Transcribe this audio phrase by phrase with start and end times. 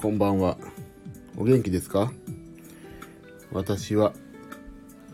[0.00, 0.56] こんばんは。
[1.36, 2.10] お元気ですか？
[3.52, 4.14] 私は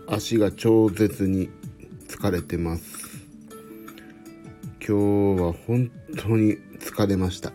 [0.06, 1.50] 足が超絶に
[2.06, 3.26] 疲れてます。
[4.78, 7.52] 今日は本当に疲れました。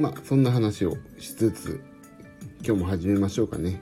[0.00, 1.80] まあ、そんな話をしつつ、
[2.66, 3.80] 今日も始めましょうかね。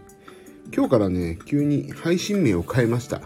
[0.70, 3.22] 今日からね、急に配信名を変えました。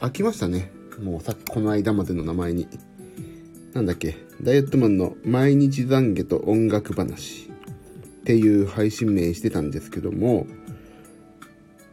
[0.00, 0.72] 飽きましたね。
[1.00, 2.66] もうさっきこの間までの名前に。
[3.72, 7.48] なんだっけ、ダイエットマンの毎日懺悔と音楽話
[8.20, 10.46] っていう配信名してたんですけども、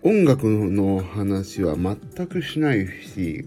[0.01, 3.45] 音楽の話は全くしないし、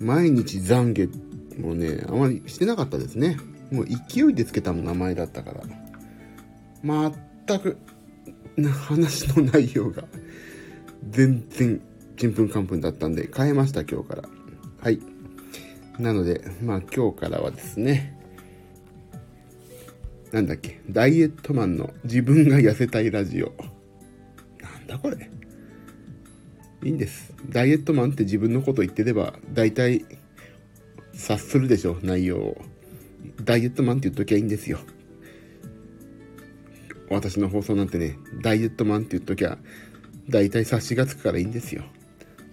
[0.00, 3.36] 毎日懺悔もね、あまりしてなかったですね。
[3.70, 5.62] もう勢いでつけた名前だったから。
[6.82, 7.76] 全く、
[8.70, 10.04] 話の内容が
[11.10, 11.80] 全然
[12.16, 14.28] ちんぷんかんぷんだったんで変えました今日から。
[14.80, 15.00] はい。
[15.98, 18.16] なので、まあ今日からはですね、
[20.32, 23.54] なんだっけ、ダイエットマンの自分が痩せたいラジオ。
[24.60, 25.30] なんだこれ。
[26.82, 27.32] いいんです。
[27.48, 30.04] ダイエットマンって自分のこと言ってれば、大体、
[31.14, 32.64] 察するでしょ、内容を。
[33.44, 34.78] ダイエットマンって言っときゃいいんですよ。
[37.08, 39.58] 私の放送なんてね、ダイエットマンって言っときゃ、
[40.28, 41.84] 大体察しがつくからいいんですよ。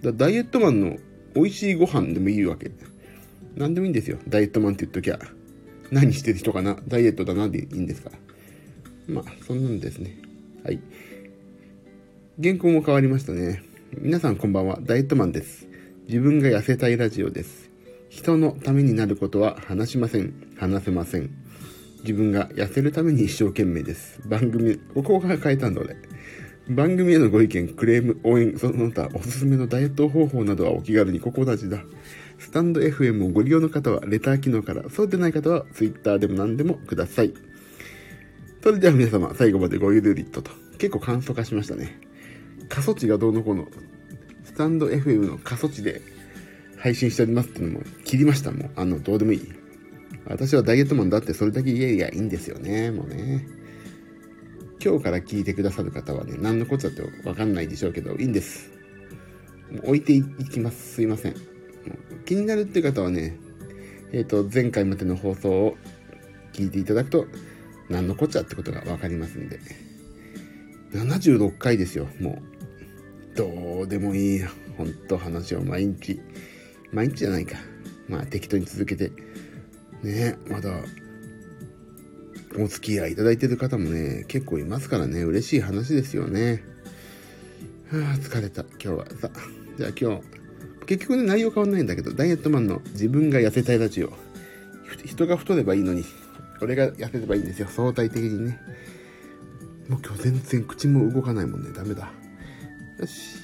[0.02, 0.98] だダイエットマンの
[1.36, 2.72] 美味しいご飯でもいいわけ。
[3.56, 4.18] 何でもいいんですよ。
[4.28, 5.20] ダイエットマンって言っときゃ。
[5.92, 8.18] 何してる人かなダイエットだなでいいんですから。
[9.08, 10.18] まあ、そんなんですね。
[10.64, 10.80] はい。
[12.42, 13.62] 原稿も変わりましたね。
[14.00, 14.80] 皆さんこんばんは。
[14.82, 15.68] ダイエットマンです。
[16.08, 17.70] 自分が痩せたいラジオです。
[18.10, 20.34] 人のためになることは話しません。
[20.58, 21.30] 話せません。
[22.02, 24.22] 自分が痩せるために一生懸命です。
[24.28, 25.96] 番組、ここが変えたんだ俺。
[26.70, 31.84] 番組へのご意見、クレーム、応援、その他おすすめのダイエット方法などはお気軽にここ同じだ。
[32.44, 37.34] スタンド FM をご利用の方はレター機能から、そうでない方は Twitter でも何でもください。
[38.62, 40.52] それでは皆様、最後までごゆるりっとと。
[40.78, 41.98] 結構簡素化しましたね。
[42.68, 43.68] 過疎地がどうのこうの、
[44.44, 46.02] スタンド FM の過疎地で
[46.78, 48.52] 配信しておりますっていうのも切りました。
[48.52, 49.42] もう、あの、どうでもいい。
[50.26, 52.92] 私はダイエットマンだってそれだけ言えりゃいいんですよね。
[52.92, 53.48] もうね。
[54.84, 58.70] 今日から聞いてくださる方はね、何のことだってわかんないでしょうけど、いいんです。
[59.72, 60.96] もう置いていきます。
[60.96, 61.53] すいません。
[62.26, 63.38] 気になるっていう方はね、
[64.12, 65.78] えっ、ー、と、前回までの放送を
[66.54, 67.28] 聞いていただくと、
[67.90, 69.60] 何のこっちゃってことがわかりますんで。
[70.94, 72.42] 76回ですよ、も
[73.34, 73.36] う。
[73.36, 74.50] どうでもいいよ。
[74.78, 76.22] ほんと話を毎日。
[76.92, 77.58] 毎日じゃないか。
[78.08, 79.12] まあ適当に続けて。
[80.04, 80.72] ねまだ、
[82.60, 86.64] お付き合いいただいてる方もね、結構いますからね、嬉しい話ですよね。
[87.92, 89.06] はあ、疲れた、今日は。
[89.20, 89.32] さ
[89.78, 90.33] じゃあ今日、
[90.86, 94.14] 結局ね、内容変わんないんだけど、ダイエットマンの自分が痩せたいラジオ。
[95.06, 96.04] 人が太ればいいのに、
[96.62, 98.60] 俺が痩せればいいんですよ、相対的にね。
[99.88, 102.12] もう今日全然口も動かないもんね、ダメだ。
[103.00, 103.36] よし。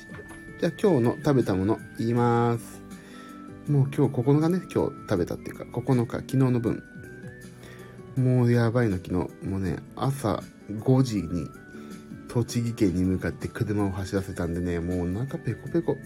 [0.59, 2.81] じゃあ今日の食べたもの言います。
[3.69, 6.83] もう今日9日ね、今日食べたっていうか、9日、昨日の分。
[8.17, 9.13] もうやばいの昨日。
[9.47, 11.47] もうね、朝5時に
[12.29, 15.97] 栃木県に向かって車を走らせたんでね、もうお腹ペコペコ。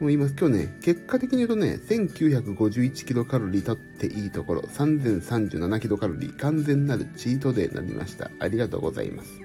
[0.00, 8.30] もう今、今日ね、結果的に言うとね、1951キロカロリー取っていいところ、3037キロカロリー、完全なるチートデーになりました。
[8.38, 9.40] ありがとうございます。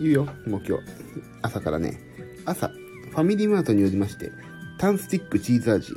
[0.00, 0.84] 言うよ、もう今日。
[1.42, 2.00] 朝からね、
[2.46, 4.32] 朝、ファミリーマートによりまして、
[4.78, 5.92] タンスティックチーズ味、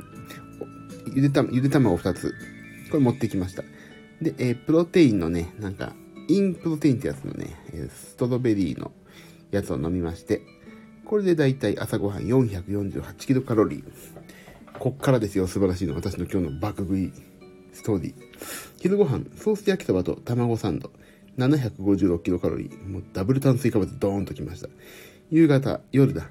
[1.14, 2.34] ゆでた、ゆで卵2つ、
[2.90, 3.62] これ持ってきました。
[4.20, 5.94] で、えー、プロテインのね、なんか、
[6.28, 7.56] インプロテインってやつのね、
[7.88, 8.92] ストロベリーの
[9.50, 10.42] やつを飲みまして、
[11.08, 13.82] これでだいたい朝ごはん448キロカロリー。
[14.78, 15.94] こっからですよ、素晴らしいの。
[15.94, 17.10] 私の今日の爆食い
[17.72, 18.14] ストーリー。
[18.76, 20.92] 昼ご飯、ソース焼きそばと卵サンド。
[21.38, 22.86] 756キロカロリー。
[22.86, 24.68] もうダブル炭水化物ドーンときました。
[25.30, 26.28] 夕方、夜だ。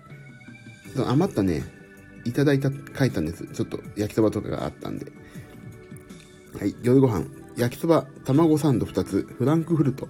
[1.08, 1.64] 余ったね、
[2.26, 3.48] いただいた、書いたんです。
[3.48, 5.12] ちょっと焼きそばとかがあったんで。
[6.60, 7.26] はい、夜ご飯、
[7.58, 10.08] 焼きそば、卵サンド2つ、フランクフルト、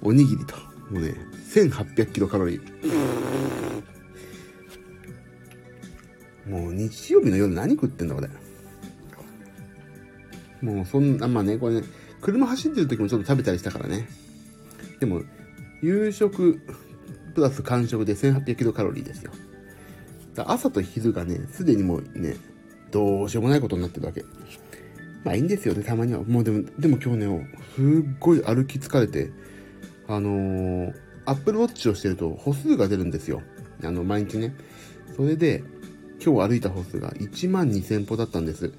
[0.00, 0.56] おにぎりと、
[0.90, 1.14] もうね、
[1.52, 3.79] 1800キロカロリー。
[6.46, 8.28] もう日曜日の夜何食ってんだ、これ？
[10.62, 11.82] もうそんな、まあね、これね、
[12.20, 14.08] 車走ってる時もちょっと食べたりしたからね。
[14.98, 15.22] でも、
[15.82, 16.60] 夕食
[17.34, 19.32] プラス間食で1800キロカロリーですよ。
[20.36, 22.36] 朝と昼がね、すでにもうね、
[22.90, 24.24] どうしようもないことになってるわけ。
[25.24, 26.22] まあいいんですよね、たまには。
[26.22, 27.84] もうでも、でも今日ね、すっ
[28.18, 29.30] ごい歩き疲れて、
[30.08, 30.94] あのー、
[31.24, 33.42] アップルウォッチをしてると歩数が出るんですよ。
[33.84, 34.54] あの、毎日ね。
[35.16, 35.62] それで、
[36.22, 38.72] 今日歩いた歩数が1万2000歩だったんです。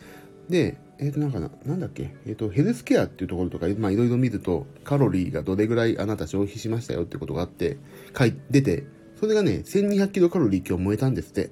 [0.50, 7.78] で、えっ、ー、と、なんかな、なんだっけ、えっ、ー、と、ヘルスケアっていうところとか、まあ、いろいろ見ると、カロリーがどれぐらいあなた消費しましたよってことがあって、
[8.18, 8.86] 書い出て、
[9.20, 11.50] それがね、1200キロカロリー今日燃えたんですって。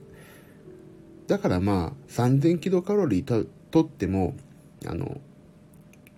[1.27, 4.35] だからまあ、3000キロカロリーととっても、
[4.85, 5.19] あの、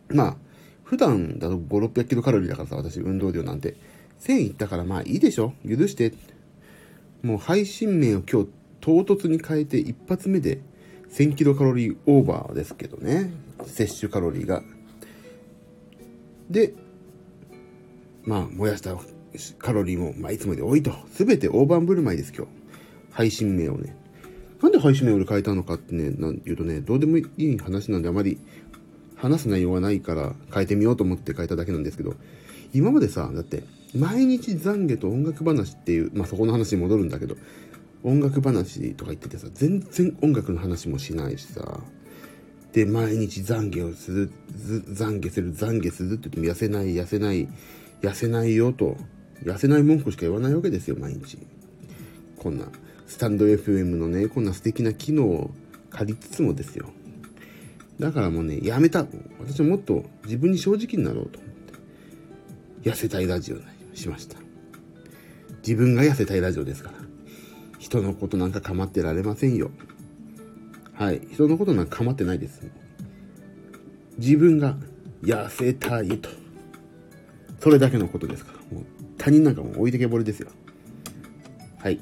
[0.10, 0.38] まあ、
[0.84, 3.76] 普段だと5、600キロカロリーだからさ、私、運動量なんて。
[4.22, 5.54] 1000いったからまあいいでしょ？
[5.68, 6.14] 許して。
[7.24, 8.50] もう配信名を今日
[8.82, 10.60] 唐突に変えて一発目で
[11.12, 13.32] 1000キロカロリーオーバーですけどね。
[13.66, 14.64] 摂取カロリーが。
[16.50, 16.74] で、
[18.24, 18.98] まあ、燃やした
[19.60, 20.92] カロリーも、まあ、いつもで多いと。
[21.14, 22.52] すべて大盤振る舞いです、今日。
[23.12, 23.96] 配信名をね。
[24.62, 28.40] なんで配信名を変えたのかってね、なん言うとね、どうでもいい話なんであまり
[29.16, 32.16] 話す内容がないから変えてみようと思って変えただけなんですけど、
[32.74, 33.64] 今までさ、だって、
[33.96, 37.36] 毎日懺悔と音楽話っていう、まあそこの話に戻るんだけど、
[38.04, 41.82] 音楽話とか言っててさ、全然音楽の話もしないしさ、
[42.74, 47.48] で、毎日懺悔をする、懺悔する、懺悔するって言っても痩せない、痩せない、
[48.02, 48.98] 痩せないよと、
[49.44, 51.38] 痩せない文句しか言わないわけですよ、毎日。
[52.38, 52.66] こんな、
[53.08, 55.52] スタンド FM のね、こんな素敵な機能を
[55.90, 56.90] 借りつつもですよ。
[58.00, 59.06] だからもうね、やめた。
[59.40, 61.52] 私はもっと自分に正直になろうと思っ
[62.84, 63.64] て、痩せたいラジオに
[63.94, 64.38] しました。
[65.58, 67.01] 自分が痩せたいラジオですから。
[67.82, 69.72] 人のことなんか構ってられませんよ。
[70.94, 71.22] はい。
[71.32, 72.62] 人のことなんか構ってないです。
[74.20, 74.78] 自分が
[75.24, 76.30] 痩せたいと。
[77.60, 78.78] それだけのことですから。
[78.78, 78.86] もう
[79.18, 80.50] 他人なんかも置いてけぼりですよ。
[81.80, 82.00] はい。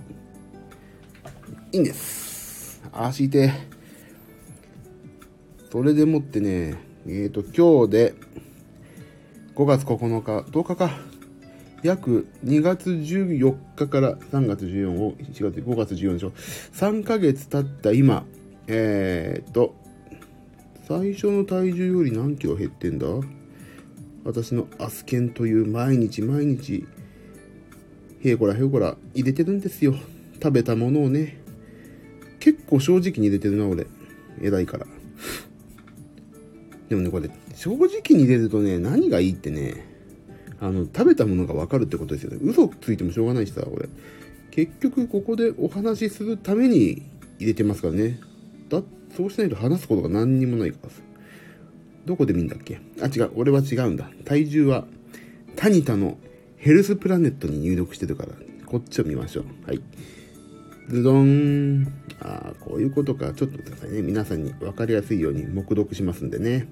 [1.72, 2.82] いいんです。
[2.92, 3.54] 足いて。
[5.72, 6.76] それでもってね、
[7.08, 8.14] えっ、ー、と、今日で
[9.56, 11.09] 5月9日、10日か。
[11.84, 16.32] 約2月14日から3月14を、1月、5月14でしょ。
[16.74, 18.26] 3ヶ月経った今、
[18.68, 19.76] えー、っと、
[20.88, 23.08] 最初の体重より何キロ減ってんだ？
[24.26, 26.86] 私のアスケンという毎日毎日、
[28.22, 29.96] へいこらへいこら入れてるんですよ。
[30.34, 31.42] 食べたものをね。
[32.40, 33.88] 結構正直に入れてるな、俺。
[34.42, 34.88] 偉いから。
[36.90, 37.88] でもね、これ、正直
[38.18, 39.86] に入れるとね、何がいいってね、
[40.62, 42.40] あの、食べたものがわかるってことですよね。
[42.42, 43.90] 嘘ついてもしょうがないしさ、俺。
[44.52, 47.04] 結局、ここでお話しするために
[47.38, 48.20] 入れてますからね。
[48.70, 48.84] だ、
[49.16, 51.02] そうしないと話すことが何にもないからさ。
[52.06, 52.80] どこで見んだっけ？
[53.02, 53.32] あ、違う。
[53.36, 54.10] 俺は違うんだ。
[54.26, 54.86] 体重は、
[55.56, 56.18] タニタの
[56.58, 58.34] ヘルスプラネットに入力してるから、
[58.66, 59.46] こっちを見ましょう。
[59.66, 59.82] はい。
[60.90, 61.88] ズドン。
[62.20, 63.34] ああ、こういうことか。
[63.34, 64.02] ちょっと待ってくださいね。
[64.02, 66.68] 皆さんに分かりやすいように目読しますんでね。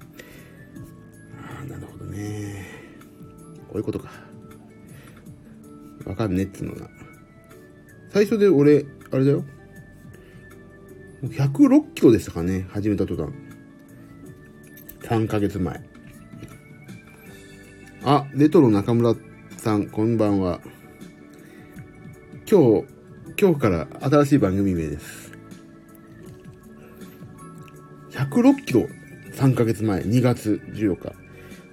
[1.40, 2.57] ああ、なるほどね。
[3.68, 4.10] こういうことか。
[6.06, 6.88] わかんねっつうのな。
[8.10, 9.44] 最初で俺、あれだよ。
[11.22, 12.66] 106キロでしたかね。
[12.70, 13.32] 始めた途端。
[15.02, 15.80] 3ヶ月前。
[18.04, 19.14] あ、レトロ中村
[19.56, 20.60] さん、こんばんは。
[22.50, 22.86] 今日、
[23.38, 25.32] 今日から新しい番組名です。
[28.12, 28.86] 106キロ、
[29.32, 31.12] 3ヶ月前、2月14日。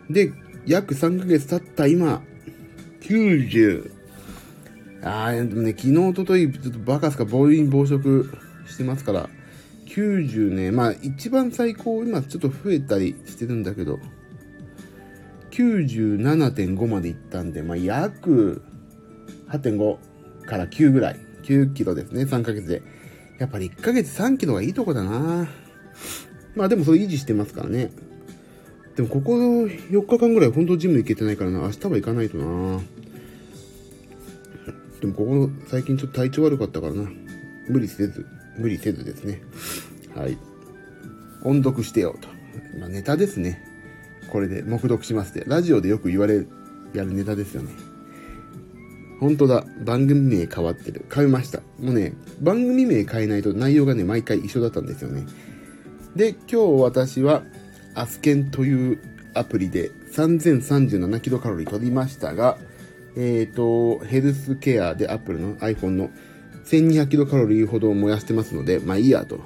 [0.09, 0.33] で、
[0.65, 2.21] 約3ヶ月経った今、
[3.01, 3.91] 90。
[5.03, 8.31] あー、でもね、昨日、おととい、ちょっとバカすか暴飲暴食
[8.67, 9.29] してますから、
[9.87, 13.99] 90ね、まあ一番最高、今ちょっと増えたりしてるんだけど、
[15.51, 18.63] 97.5までいったんで、まあ約
[19.49, 21.19] 8.5から9ぐらい。
[21.45, 22.81] 9キロですね、3ヶ月で。
[23.37, 25.47] やっぱり1ヶ月3キロがいいとこだな
[26.55, 27.91] まあでもそれ維持してますからね。
[28.95, 31.59] でもここ4日間ぐらい本当ジム行けてないからな。
[31.59, 32.79] 明日は行かないとな。
[35.01, 37.09] でもここ最近ちょっと体調悪かったからな。
[37.67, 38.25] 無理せず、
[38.57, 39.41] 無理せずですね。
[40.15, 40.37] はい。
[41.43, 42.29] 音読してよと。
[42.79, 43.61] まあ、ネタですね。
[44.31, 45.47] これで目読しますって。
[45.47, 46.47] ラジオでよく言われる、
[46.93, 47.71] やるネタですよね。
[49.19, 49.65] 本当だ。
[49.83, 51.05] 番組名変わってる。
[51.13, 51.59] 変えました。
[51.79, 55.25] もうね、番組名変えないと内容がね、毎回一緒だったんですよね。
[56.15, 57.43] で、今日私は
[57.95, 58.99] アスケンという
[59.33, 62.57] アプリで3037キロカロリー取りましたが、
[63.17, 66.09] えっ、ー、と、ヘルスケアで Apple の iPhone の
[66.65, 69.39] 1200キロカロリーほど燃やしてますので、まあいいやと。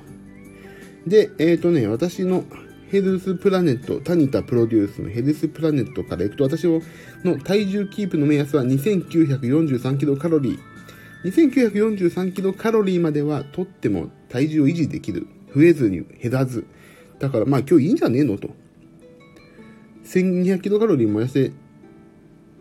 [1.06, 2.44] で、えっ、ー、とね、私の
[2.90, 6.82] ヘルスプラネット、タニタプロデュースのヘルスプラネットからいくと、私の
[7.44, 10.60] 体重キープの目安は2943キロカロリー。
[11.26, 15.28] 2943キロカロリーまではとっても体重を維持できる。
[15.54, 16.66] 増えずに減らず。
[17.20, 18.50] だからまあ今日いいんじゃねえのと。
[20.06, 21.52] 1200キロカロリー燃やして、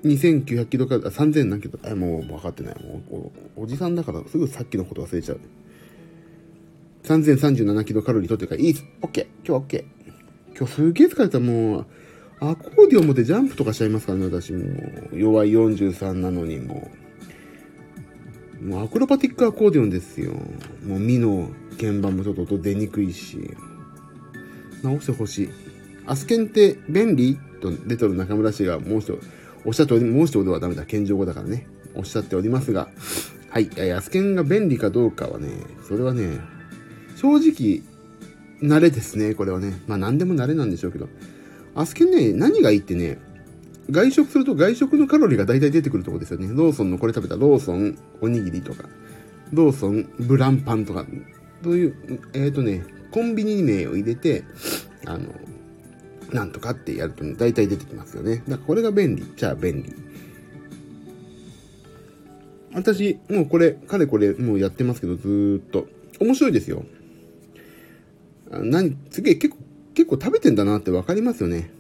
[0.05, 2.75] 2900キロカロリー、3000何キロ、あ、もう分かってない。
[2.83, 3.15] もう
[3.57, 5.41] お、おじさんだからすぐさっきのこと忘れちゃう。
[7.05, 8.85] 3037キロカロリー取ってるからいいっす。
[9.00, 9.23] OK。
[9.23, 9.85] 今日は OK。
[10.57, 11.41] 今日すげえ疲れた。
[11.41, 11.87] もう、
[12.41, 14.65] アコーディオン持ってジャンプとかしちゃいますからね、私も
[15.12, 15.19] う。
[15.19, 16.91] 弱い43なのにも
[18.61, 18.65] う。
[18.65, 20.33] もうアクロバティックアコーディオンですよ。
[20.85, 21.49] もうミの
[21.81, 23.38] 鍵盤もちょっと音出にくいし。
[24.82, 25.50] 直してほしい。
[26.06, 29.18] アスケンって便利と出とる中村氏がもう一度、
[29.64, 30.85] おっしゃっており、もう一度ではダメだ。
[30.85, 31.66] 謙譲語だからね。
[31.94, 32.88] おっしゃっておりますが。
[33.50, 33.92] はい。
[33.92, 35.49] アスケンが便利かどうかはね、
[35.87, 36.38] それはね、
[37.16, 37.82] 正直、
[38.62, 39.80] 慣れですね、これはね。
[39.87, 41.08] まあ何でも慣れなんでしょうけど。
[41.75, 43.18] アスケンね、何がいいってね、
[43.90, 46.49] 外食すると外食のカロリーが大体出てくるとこですよね。
[46.49, 48.85] ローソンのこれ食べたローソンおにぎりとか、
[49.52, 51.06] ローソンブランパンとか、
[51.62, 51.94] どういう、
[52.35, 54.45] えっ、ー、とね、コンビニ名を入れて、
[55.07, 55.33] あの、
[56.33, 58.37] なんとかってやると、大体出てきますよね。
[58.37, 59.25] だからこれが便利。
[59.37, 59.95] じゃあ便利。
[62.75, 65.88] 私、もうこれ、かれこれ、もうやってますけど、ずーっと。
[66.21, 66.85] 面白いですよ。
[68.50, 69.61] 何、すげえ結構、
[69.95, 71.71] 結構食べてんだなってわかりますよね。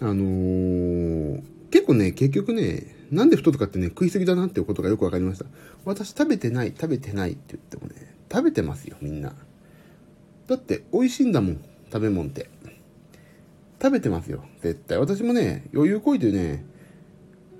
[0.00, 5.46] あのー、結構ね、結局ね、なんで太るかってね、食いすぎだなっていうことがよくわかりました。
[5.84, 9.34] 私食べてない、食べてないって言ってもね、食べてますよ、みんな。
[10.48, 11.60] だって、美味しいんだもん、
[11.92, 12.50] 食べ物って。
[13.80, 14.98] 食べてますよ、絶対。
[14.98, 16.64] 私もね、余裕こいてね、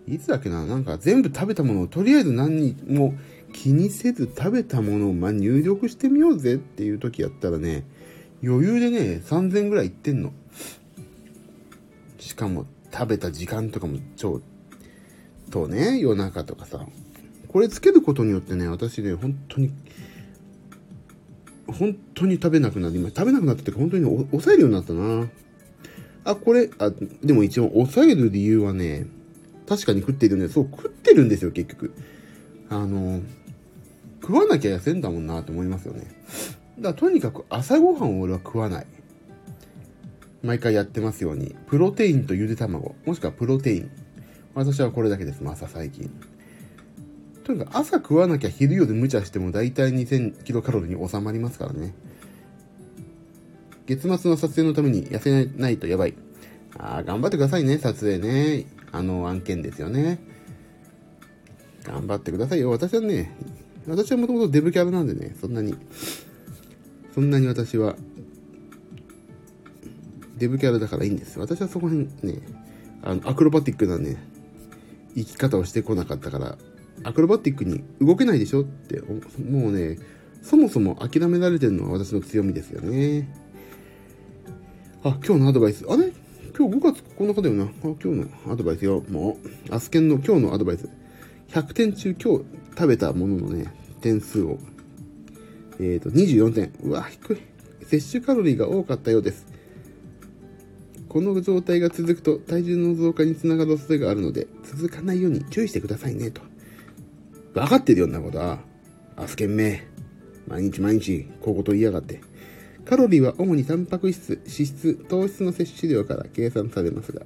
[0.08, 3.14] いつだっけな、なんか全部食べたものをとりあえず何にも
[3.52, 7.84] 気にせず食べたものをま入力してみようぜっていう時やったらね、
[8.42, 10.32] 余裕でね、3000ぐらいいってんの。
[12.18, 14.40] しかも食べた時間とかも超、
[15.50, 16.86] とね、夜中とかさ。
[17.48, 19.72] これつけることによってね、私ね、本当に、
[21.72, 23.22] 本当に食べなくなりました。
[23.22, 25.28] 食べなくなったって本当に抑えるようになったな。
[26.24, 26.90] あ、これ、あ、
[27.22, 29.06] でも一応抑える理由はね、
[29.66, 31.92] 確かに食ってるんで、そう、食ってるんですよ、結局。
[32.70, 33.20] あの、
[34.20, 36.06] 食わなきゃ痩せんだもんなって思いますよね。
[36.78, 38.86] だからとにかく朝ごはんを俺は食わない。
[40.42, 43.90] 毎回やってますように、プロテインとゆで卵、もしくはプロテイン。
[44.54, 46.10] 私はこれだけです、朝最近。
[47.48, 51.94] とにかく朝食わなきゃ昼夜で無茶しても大体2000キロカロリーに収まりますからね。
[53.86, 56.14] 月末の撮影のために痩せないとやばい。
[56.76, 58.66] ああ、頑張ってくださいね、撮影ね。
[58.92, 60.18] あの案件ですよね。
[61.84, 62.68] 頑張ってくださいよ。
[62.68, 63.34] 私はね、
[63.86, 65.74] 私はもともとデブキャラなんでね、そんなに、
[67.14, 67.96] そんなに私は、
[70.36, 71.40] デブキャラだからいいんです。
[71.40, 72.42] 私はそこら辺ね、
[73.02, 74.18] あの、アクロバティックなね、
[75.14, 76.58] 生き方をしてこなかったから、
[77.04, 79.98] アクロバティックに動けないでしょって、もうね、
[80.42, 83.28] そもそも諦められてるのは私の強みですよね。
[85.02, 85.84] あ、今日のアドバイス。
[85.88, 86.12] あれ？
[86.56, 87.68] 今日5月9日だよな。
[87.82, 89.04] 今日のアドバイスよ。
[89.08, 89.38] も
[89.70, 90.88] う、アスケンの今日のアドバイス。
[91.48, 92.44] 100点中今日
[92.76, 94.58] 食べたもののね、点数を。
[95.78, 96.72] えっ、ー、と、24点。
[96.82, 97.38] うわ、低い。
[97.84, 99.46] 摂取カロリーが多かったようです。
[101.08, 106.42] この状態が続くと体重の増加につながる恐れがあるので、続かないように注意してくださいね、と。
[107.54, 108.60] 分かってるようなことは、
[109.16, 109.86] アスケンめ。
[110.46, 112.20] 毎日毎日、こうこと言いやがって。
[112.84, 117.22] カロリーは主にタンパク質、脂質、糖質の摂取量から計算されますが、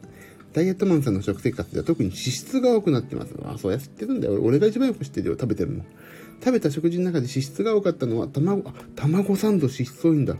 [0.52, 3.34] ダイエットマンさんの食生活では特に脂質が多くなってます。
[3.44, 4.42] あ、そうやってるんだよ。
[4.42, 5.34] 俺が一番よく知ってるよ。
[5.34, 5.84] 食べてるの。
[6.40, 10.36] 食べた食事の中で脂質が多かったのは、卵、あ、卵サンド脂質多いんだ。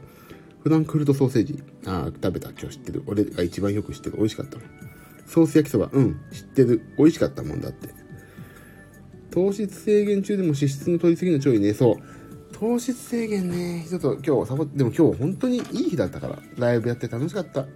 [0.63, 1.63] フランクフルトソーセージ。
[1.87, 2.51] あ、食べた。
[2.51, 3.03] 今日知ってる。
[3.07, 4.17] 俺が一番よく知ってる。
[4.17, 4.59] 美味しかった
[5.27, 5.89] ソース焼きそば。
[5.93, 6.21] うん。
[6.33, 6.83] 知ってる。
[6.99, 8.02] 美味しかったもんだって。
[9.33, 11.73] 糖質制限中でも脂質の取りすぎの注意ね。
[11.73, 11.97] そう。
[12.53, 17.63] 糖質制限ね、ちょっと今日サボでも今日本当にいい日だったから、ライブやって楽しかった。
[17.63, 17.67] い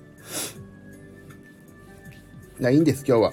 [2.60, 3.32] や、いいんです、今日は。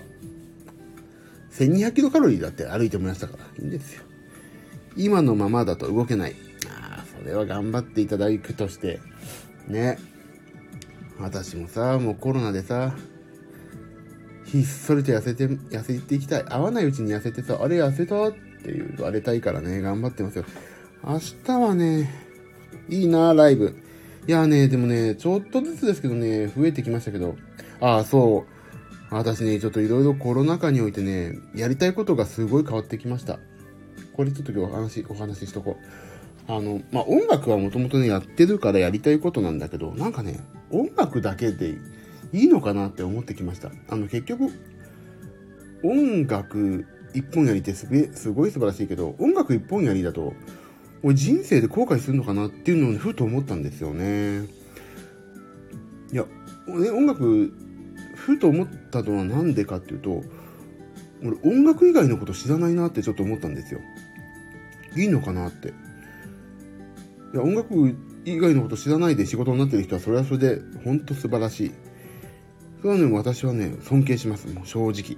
[1.52, 4.04] 1200キロカロリーだって歩いてもらしたから、いいんですよ。
[4.96, 6.36] 今のままだと動けない。
[6.68, 9.00] ああ、それは頑張っていただくとして、
[9.68, 10.00] ね。
[11.20, 12.96] 私もさ、もうコロナでさ、
[14.54, 16.44] ひっそりと痩せて、痩せていきたい。
[16.44, 20.46] 会わないうちに痩せてさ、あれ痩せたって言われたいからね、頑張ってますよ。
[21.04, 22.12] 明日はね、
[22.88, 23.76] いいな、ライブ。
[24.28, 27.36] いやね、でもね、ちょっとずつですけどね、増えてきましたけど。
[27.82, 28.46] ああ、そ
[29.12, 29.16] う。
[29.16, 33.40] 私ね、ちょっといろいろコロナ禍においてね、やりたいことがすごい変わってきました。
[34.16, 35.78] これちょっと今日お話、お話ししとこ
[36.48, 36.52] う。
[36.52, 41.74] あの、まあ、音楽はもともとね、やってるからやりたいことなんだけど、なんかね、音楽だけで
[42.34, 43.72] いいのかなって思ってきました。
[43.88, 44.50] あの、結局、
[45.84, 47.86] 音楽一本やりってす
[48.32, 50.34] ごい素晴らしいけど、音楽一本やりだと、
[51.04, 54.46] 俺人生で後悔するのかなっていうのを、ふと思ったんですよね。
[56.12, 56.26] いや、
[56.68, 57.54] ね、音楽、
[58.16, 60.24] ふと思ったのはなんでかっていうと、
[61.22, 63.80] 俺音楽以外のこと知らないなってちょっと思ったんですよ。
[64.96, 65.70] いいのかなって。
[65.70, 71.72] いや、音楽以外のこと知らないで仕事になってる人はそれはそれで本当素晴らしい。
[72.84, 74.46] それはね、私はね、尊敬します。
[74.54, 75.18] もう正直。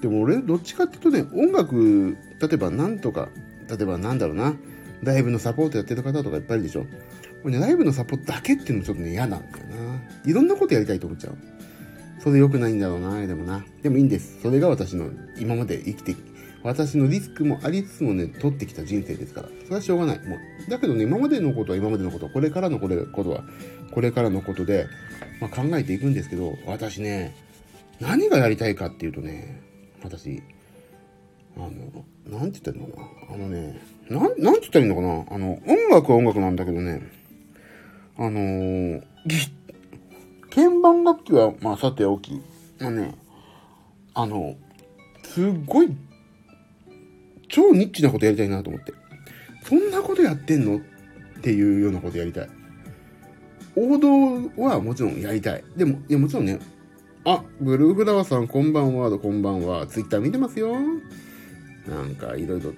[0.00, 3.30] でも俺、どっちかっていうとね、音楽、例えばなんとか、
[3.68, 4.54] 例えばなんだろうな、
[5.02, 6.86] ライブのサポートやってる方とかいっぱいいるでしょ。
[7.42, 10.00] 俺ね、ライブのサポートだけっていうのもちょっとね、嫌なんだよな。
[10.24, 11.36] いろんなことやりたいと思っちゃう。
[12.20, 13.64] それ良くないんだろうな、でもな。
[13.82, 14.38] でもいいんです。
[14.40, 15.10] それが私の
[15.40, 16.14] 今まで生きて、
[16.66, 19.48] 私のリスクもありつつもね、取ってきた人生ですから。
[19.64, 20.18] それはしょうがない。
[20.26, 23.44] もう、だけどね、今までのことは今までのこと、これからのこれことは、
[23.92, 24.88] これからのことで、
[25.40, 27.36] まあ、考えていくんですけど、私ね、
[28.00, 29.62] 何がやりたいかっていうとね、
[30.02, 30.42] 私、
[31.56, 33.34] あの、なんて言ったらいいのかな。
[33.34, 33.80] あのね、
[34.10, 35.36] なん、なんて言ったらいいのかな。
[35.36, 37.00] あの、音楽は音楽なんだけどね、
[38.18, 39.02] あのー、
[40.50, 42.42] 鍵盤楽器は、まあ、さておき、
[42.80, 43.14] まあね、
[44.14, 44.56] あの、
[45.22, 45.94] すっごい、
[47.48, 48.92] 超ニッチなことやりたいなと思って。
[49.62, 50.78] そんなことやってんの？
[50.78, 50.80] っ
[51.42, 52.48] ていうようなことやりたい。
[53.76, 54.08] 王道
[54.56, 55.64] はもちろんやりたい。
[55.76, 56.58] でも、いや、もちろんね、
[57.24, 59.86] あ、ブルーフラワーさん、こんばんは、こんばんは。
[59.86, 60.74] ツイッター見てますよ。
[61.86, 62.72] なんか、いろいろ。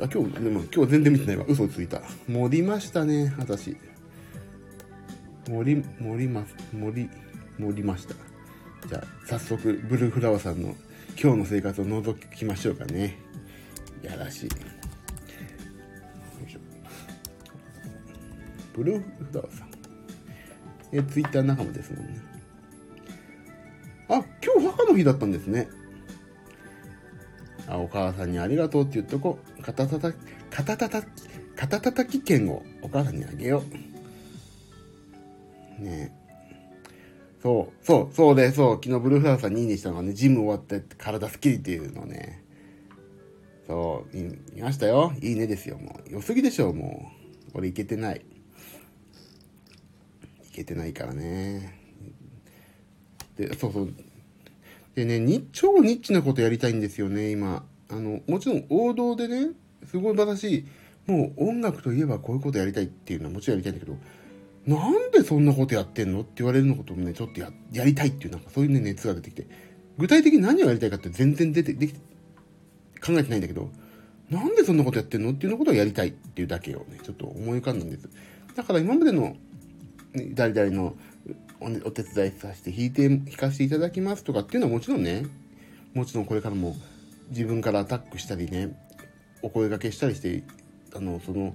[0.00, 1.44] あ、今日、でも今日全然見てないわ。
[1.46, 2.00] 嘘ついた。
[2.26, 3.76] 盛りましたね、私。
[5.46, 6.54] 盛り、盛ります。
[6.72, 7.10] 盛り、
[7.58, 8.14] 盛りました。
[8.88, 10.74] じゃあ、早速、ブルーフラワーさんの
[11.20, 13.18] 今日の生活を覗きましょうかね。
[14.04, 14.50] やらしい。
[18.74, 19.68] ブルーフラワーさん。
[20.92, 22.20] え、ツイッター仲間ですもんね。
[24.08, 25.68] あ、今日母の日だったんですね。
[27.68, 29.62] あ、お母さんにありがとうって言っとこう。
[29.62, 30.16] 肩たたき、
[30.50, 31.06] 肩たたき、
[31.56, 33.62] 肩たたき券をお母さんにあげよ
[35.78, 35.82] う。
[35.82, 36.24] ねえ。
[37.42, 42.43] そう、そう、そうで、そう、昨日ブルーフラワーさん2位にしたのがね、ジム終わって体スッキリっていうのね。
[43.66, 44.16] そう、
[44.54, 45.12] 見ましたよ。
[45.20, 46.12] いいねですよ、もう。
[46.12, 47.10] 良すぎでしょ、も
[47.54, 47.58] う。
[47.58, 48.22] 俺いけてない。
[50.46, 51.78] いけてないからね。
[53.36, 53.94] で、そうそう。
[54.94, 57.64] でね、に、超ニッチなことやりたいんですよね、今。
[57.88, 59.52] あの、もちろん王道でね、
[59.86, 60.66] すごい正しい、
[61.06, 63.98] もう音楽といえばこういうことやりたいっていうのはもちろんやりたいんだけど、
[64.66, 69.46] なんでそんなことやってんのって言われるのこともね、ちょっとや、やりたいっていう、なんかそういうね、熱が出てきて、
[69.98, 71.94] 具体的に何をやりたいかって全然出て、でき、
[73.04, 73.70] 考えてないんだけど、
[74.30, 75.32] なんでそんなことやってんの？
[75.32, 78.08] っていうのことをやりたいっていうだけをね、ちょっと思い浮かんだんです。
[78.54, 79.36] だから今までの、
[80.34, 80.96] 誰々の
[81.84, 85.26] お手伝いさせて弾いて、弾かせていただきますとかっていうのはもちろんね、
[85.92, 86.76] もちろんこれからも
[87.30, 88.76] 自分からアタックしたりね、
[89.42, 90.42] お声掛けしたりして、
[90.94, 91.54] あの、その、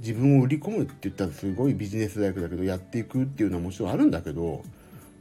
[0.00, 4.64] 自分を売り込むって言ったらすごいビジネス大学だけど、やっていくっていうのはもちろんあるんだけど、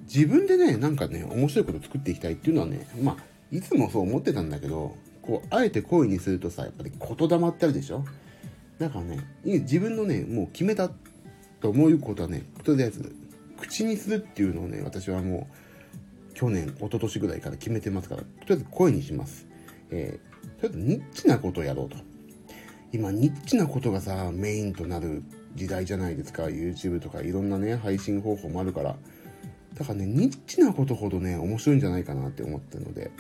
[0.02, 8.04] 自分でね、なんかね、面白いこと作っていきたいっていうのはね、まあ、いつもそう思ってたんだけど、こう、あえて声にするとさ、やっぱり言霊ってあるでしょ？
[8.78, 10.90] だからね、自分のね、もう決めた
[11.62, 13.16] と思うことはね、とりあえず
[13.58, 15.48] 口にするっていうのをね、私はも
[16.32, 19.48] う、去年、一昨年ぐらいから決めてますから、とりあえず声にします。
[19.92, 21.98] えー、とりあえずニッチなことをやろうと。
[22.92, 25.24] 今、ニッチなことがさ、メインとなる
[25.56, 26.44] 時代じゃないですか。
[26.44, 28.98] YouTube とかいろんなね、配信方法もあるから。
[29.76, 33.12] だからね、ニッチなことほどね、面白いんじゃないかなって思ってるので。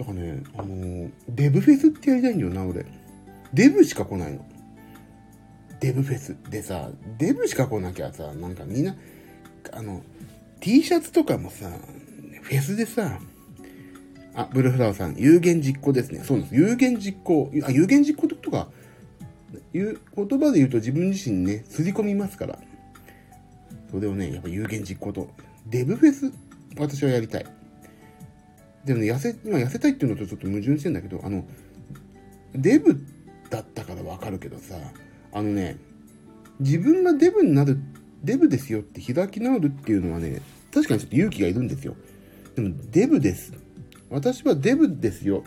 [0.00, 2.86] だからね、あのー、デブフェスってやりたいんだよな、俺。
[3.52, 4.46] デブしか来ないの。
[5.78, 6.34] デブフェス。
[6.48, 8.96] でさ、デブしか来なきゃさ、なんかみんな、
[9.72, 10.02] あの、
[10.60, 11.70] T シャツとかもさ、
[12.40, 13.20] フェスでさ、
[14.34, 16.22] あ、ブルーフラワーさん、有言実行ですね。
[16.24, 16.58] そうなんです。
[16.58, 17.50] 有言実行。
[17.62, 18.68] あ、有言実行とか、
[19.74, 22.58] 言う、言葉で言うと自分自身ね、すり込みますから。
[23.90, 25.28] それをね、やっぱ有言実行と。
[25.66, 26.32] デブフェス、
[26.78, 27.59] 私はやりたい。
[28.84, 31.44] でもね、痩せ、今痩せたいっていうのとちょっと矛盾してんだけど、あの、
[32.54, 32.98] デブ
[33.50, 34.76] だったからわかるけどさ、
[35.32, 35.76] あのね、
[36.60, 37.78] 自分がデブになる
[38.24, 40.40] デブですよって開き直るっていうのはね、
[40.72, 41.96] 確かにちょっと勇気がいるんですよ。
[42.54, 43.52] でも、デブです。
[44.10, 45.44] 私はデブですよ。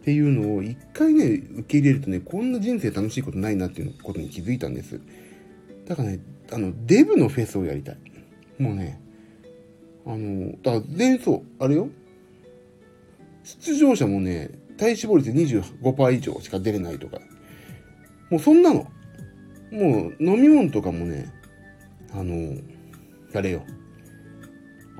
[0.00, 5.00] っていうのを一回ね、受け入れるとね、こんな人生楽しいことないなっていうことに気づいたんです。
[5.86, 7.98] だからね、あの、デブのフェスをやりたい。
[8.58, 9.00] もうね、
[10.06, 11.90] あの、だから全そう、あれよ。
[13.60, 17.18] 出場者もね、体脂肪率25%以上しか出れないとか。
[18.30, 18.86] もうそんなの。
[19.70, 21.32] もう飲み物とかもね、
[22.12, 22.56] あの、
[23.32, 23.62] 誰よ。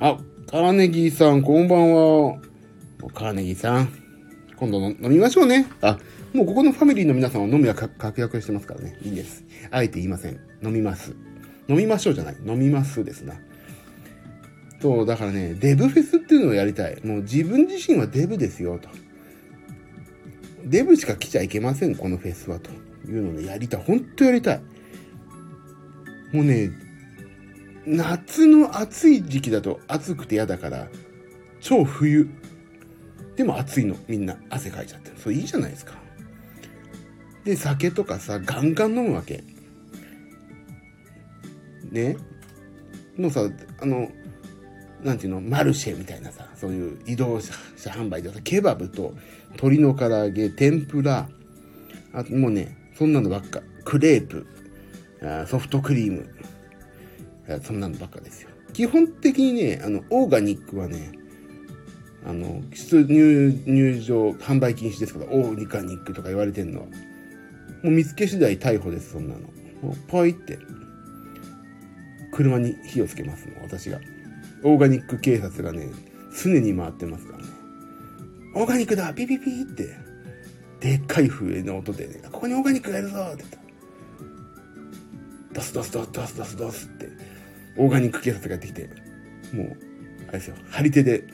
[0.01, 0.19] あ、
[0.51, 2.41] カーネギーさん、こんばんは。
[3.15, 3.93] カーネギーさん、
[4.57, 5.67] 今度飲みましょうね。
[5.81, 5.99] あ、
[6.33, 8.97] もうここのファミリーの皆さんは飲みは確約してますからね。
[9.03, 9.45] いいです。
[9.71, 10.41] あえて言いません。
[10.63, 11.15] 飲みます。
[11.69, 12.37] 飲みましょうじゃない。
[12.47, 13.35] 飲みますですな。
[14.81, 17.01] そう、だからね、デブフェスっていうのをやりたい。
[17.05, 18.89] もう自分自身はデブですよ、と。
[20.65, 22.71] デブしか来ちゃいけません、このフェスは、と。
[23.09, 23.83] いうのね、やりたい。
[23.83, 24.61] ほんとやりたい。
[26.33, 26.71] もうね、
[27.87, 30.89] 夏の暑い時期だと暑くて嫌だから、
[31.61, 32.29] 超冬。
[33.35, 33.97] でも暑いの。
[34.09, 35.17] みんな汗かいちゃってる。
[35.17, 35.95] それいいじゃないですか。
[37.45, 39.43] で、酒とかさ、ガンガン飲むわけ。
[41.91, 42.17] ね？
[43.17, 43.49] のさ、
[43.81, 44.11] あの、
[45.05, 47.53] なんていうの、マルシェみたいなさ、そういう移動車
[47.91, 49.15] 販売でさ、ケバブと
[49.51, 51.29] 鶏の唐揚げ、天ぷら、
[52.13, 53.63] あもうね、そんなのばっか。
[53.85, 54.47] クレープ、
[55.47, 56.29] ソフトクリーム、
[57.63, 58.51] そんなのばっかですよ。
[58.73, 61.13] 基本的にね、あの、オーガニックはね、
[62.27, 66.87] あの、出入、入場、販売禁止ですから、オーガニックとか言われてんのは。
[66.87, 66.93] も
[67.85, 69.41] う見つけ次第逮捕です、そんなの。
[69.83, 70.59] もうポイって、
[72.33, 74.01] 車に火をつけますもん、私が。
[74.65, 75.89] オーガニック警察がね、
[76.43, 77.45] 常に回ってますからね。
[78.55, 79.97] オーガニックだピピピって、
[80.81, 83.59] でっかい笛の音でね、ここにオーガニックがいるぞって言。
[85.53, 87.09] ドスドスドスドスドスドスって、
[87.77, 88.89] オーガニック警察がやってきて、
[89.53, 89.77] もう、
[90.29, 91.25] あれですよ、張り手で、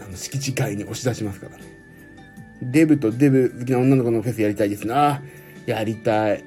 [0.00, 1.64] あの、敷地外に押し出しますからね。
[2.62, 5.22] デブとデブ好きな女の子のフェスやりたいですな。
[5.66, 6.44] やりたい。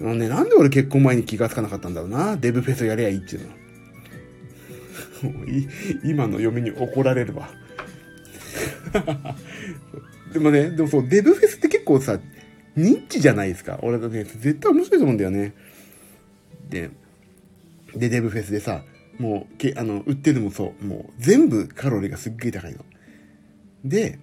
[0.00, 2.36] あのね、なんで俺結婚前に気がつかなかったんだろうな。
[2.36, 3.61] デブフェスやりゃいいっていうのは。
[6.04, 7.50] 今の嫁に怒られるわ。
[10.32, 12.20] でもね、でもそう、デブフェスって結構さ、
[12.76, 13.78] ニッチじゃないですか。
[13.82, 15.52] 俺だね、絶対面白いと思うんだよね。
[16.68, 16.90] で、
[17.94, 18.84] で、デブフェスでさ、
[19.18, 22.84] もう、け、あの、売ってるのもそう、もう全部カロリーがすっげえ高いの。
[23.84, 24.18] で、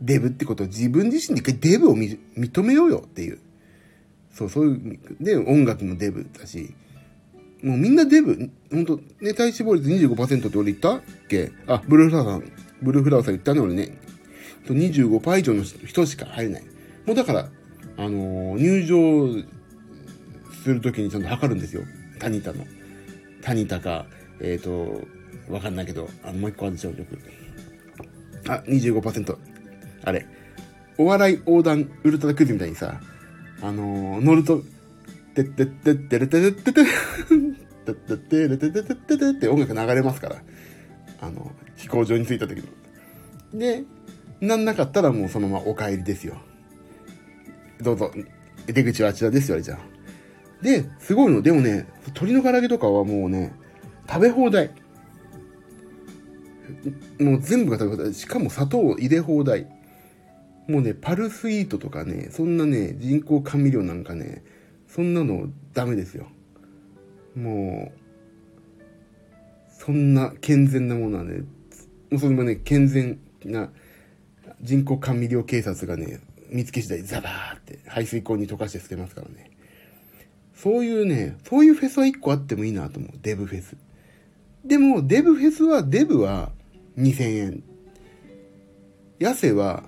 [0.00, 3.38] デブってことを自分自身で一回デブを認めようよっていう。
[4.32, 6.74] そう、そういう、で、音楽もデブだし、
[7.62, 10.96] もうみんなデブ、ほんと、ね、体脂肪率25%って俺言った？
[10.96, 11.52] っけ？
[11.66, 13.96] あ、ブルーフラワーさん、ブルーフラワーさん言ったね、俺ね。
[14.66, 16.62] 25%以上の人しか入れない。
[17.06, 17.48] もうだから、
[17.96, 19.42] あのー、入場
[20.62, 21.82] するときにちゃんと測るんですよ。
[22.18, 22.64] タニタの。
[23.42, 24.06] タニタか、
[24.40, 25.06] えっ、ー、と、
[25.48, 27.18] わかんないけど、あの、もう一個あるでしょ、よく。
[28.48, 29.36] あ、25%。
[30.04, 30.26] あれ。
[30.98, 33.00] お笑い横断ウルトラクイズみたいにさ、
[33.60, 34.62] あのー、乗ると、
[35.34, 36.82] てってってってれててて、
[37.84, 40.36] てってってれてててててって音楽流れますから。
[41.20, 43.58] あの、飛行場に着いた時の。
[43.58, 43.84] で、
[44.40, 46.36] なんなかったらもうそのままお帰りですよ。
[47.80, 48.10] どうぞ、
[48.66, 49.78] 出口はあちらですよ、あれじゃん。
[50.62, 51.42] で、すごいの。
[51.42, 53.52] でもね、鶏の唐揚げとかはもうね、
[54.08, 54.70] 食べ放題。
[57.20, 58.14] もう全部が食べ放題。
[58.14, 59.66] しかも砂糖を入れ放題。
[60.68, 64.44] もうね、パルスイートとかね、そんなね、人工甘味料なんかね、
[64.88, 66.28] そんなのダメですよ。
[67.34, 68.02] もう、
[69.78, 71.40] そんな健全なものはね、
[72.10, 73.70] もうそれもね、健全な
[74.60, 79.50] 人工甘味料警察がね、見つけ次第ザバーって排水口に溶かして捨てますからね。
[80.54, 83.10] そういうね、そういうフェスは1個あってもいいなと思う。
[83.22, 83.76] デブフェス。
[84.64, 86.52] でも、デブフェスは、デブは
[86.96, 87.62] 2000円。
[89.18, 89.84] 痩せは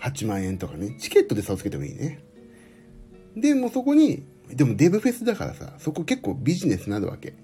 [0.00, 0.96] 8万円とかね。
[0.98, 2.20] チケットで差をつけてもいいね。
[3.36, 4.24] で、もそこに、
[4.54, 7.34] でもデブフェスだからさ、そこ結構ビジネスなるわけ。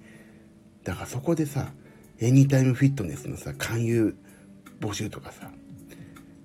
[0.85, 1.73] だからそこでさ、
[2.19, 4.17] エニタイムフィットネスのさ、勧誘
[4.81, 5.51] 募集とかさ、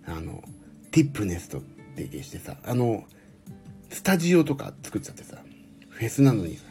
[0.05, 0.43] あの、
[0.91, 1.61] ティップネスと
[1.95, 3.03] 提携してさ、あの、
[3.89, 5.37] スタジオとか作っちゃってさ、
[5.89, 6.63] フェスなのにさ、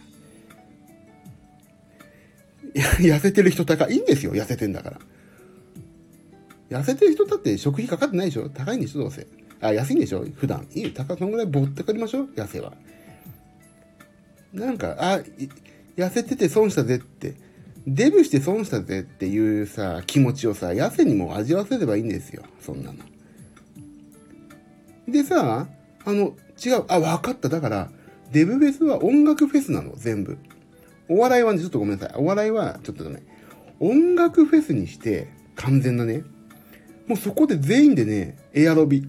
[2.98, 3.94] 痩せてる人高い。
[3.94, 5.00] いいんですよ、痩せてんだから。
[6.80, 8.48] 痩せてる人だって食費かかってないでしょ？
[8.48, 9.26] 高いんでしょどうせ。
[9.60, 10.26] あ、安いんでしょ？
[10.34, 10.66] 普段。
[10.74, 12.72] いいよ、高そのぐらいぼってかりましょう痩せは。
[14.54, 15.20] なんか、あ、
[15.96, 17.34] 痩せてて損したぜって、
[17.86, 22.42] デブして損したぜっていうさ、気持ちをさ、痩せにも味わせればいいんですよ。
[22.60, 22.98] そんなの。
[25.08, 25.68] でさ、
[26.04, 26.84] あの、違う。
[26.88, 27.48] あ、わかった。
[27.48, 27.90] だから、
[28.32, 30.38] デブフェスは音楽フェスなの、全部。
[31.08, 32.16] お笑いはね、ちょっとごめんなさい。
[32.16, 33.22] お笑いは、ちょっとね、
[33.80, 36.24] 音楽フェスにして、完全なね、
[37.06, 39.06] もうそこで全員でね、エアロビ。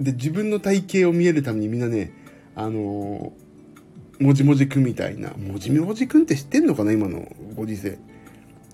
[0.00, 2.12] で、自分の体型を見えるためにみんなね、
[2.54, 7.98] あのー、もじもじくんみたいな、もじもじくんって知ってんのかな今のご時世。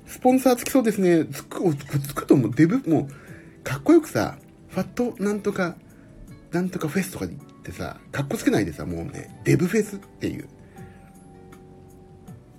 [0.06, 1.24] スポンサーつきそうですね。
[1.26, 2.50] つく、つくと思う。
[2.54, 5.76] デブ、もう、かっこよくさ、ファットなんとか、
[6.52, 10.48] なんとかフェスとかに行ってさ、かっこつけないでさ、もうね、デブフェスっていう。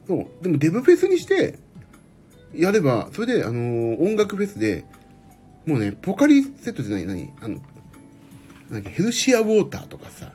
[0.08, 0.44] そう。
[0.44, 1.60] でもデブフェスにして、
[2.54, 4.86] やれば、それで、あのー、音楽フェスで、
[5.66, 7.62] もうね、ポカリセットじゃない、何あの、
[8.70, 10.34] なんかヘルシアウォーターとかさ、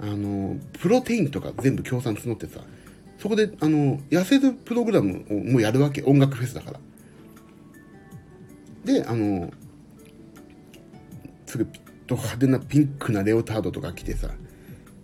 [0.00, 2.60] あの、プロテインとか全部協賛募ってさ、
[3.18, 6.02] そこで、あの、痩せるプログラムをもうやるわけ。
[6.02, 6.80] 音楽フェスだから。
[8.84, 9.52] で、あの、
[11.44, 11.66] すぐ
[12.06, 14.30] と派手なピンクなレオタードとか着てさ、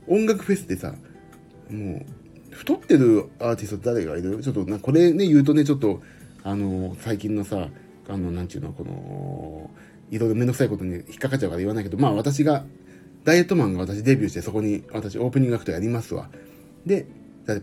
[0.09, 0.95] 音楽フェスでさ、
[1.71, 2.07] もう、
[2.51, 4.41] 太ってるアーティスト誰がいる？
[4.41, 6.01] ちょっとな、これね、言うとね、ちょっと、
[6.43, 7.69] あの、最近のさ、
[8.09, 9.71] あの、なんちゅうの、この、
[10.11, 12.65] いろいろめんどくさいことに引っかかっちゃうから言わないけど、まあ私が、
[13.27, 16.31] ダイエットマンが私デビューしてそこに私オープニングアクトやりますわ。
[16.87, 17.07] で、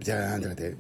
[0.02, 0.76] じゃーんってなって、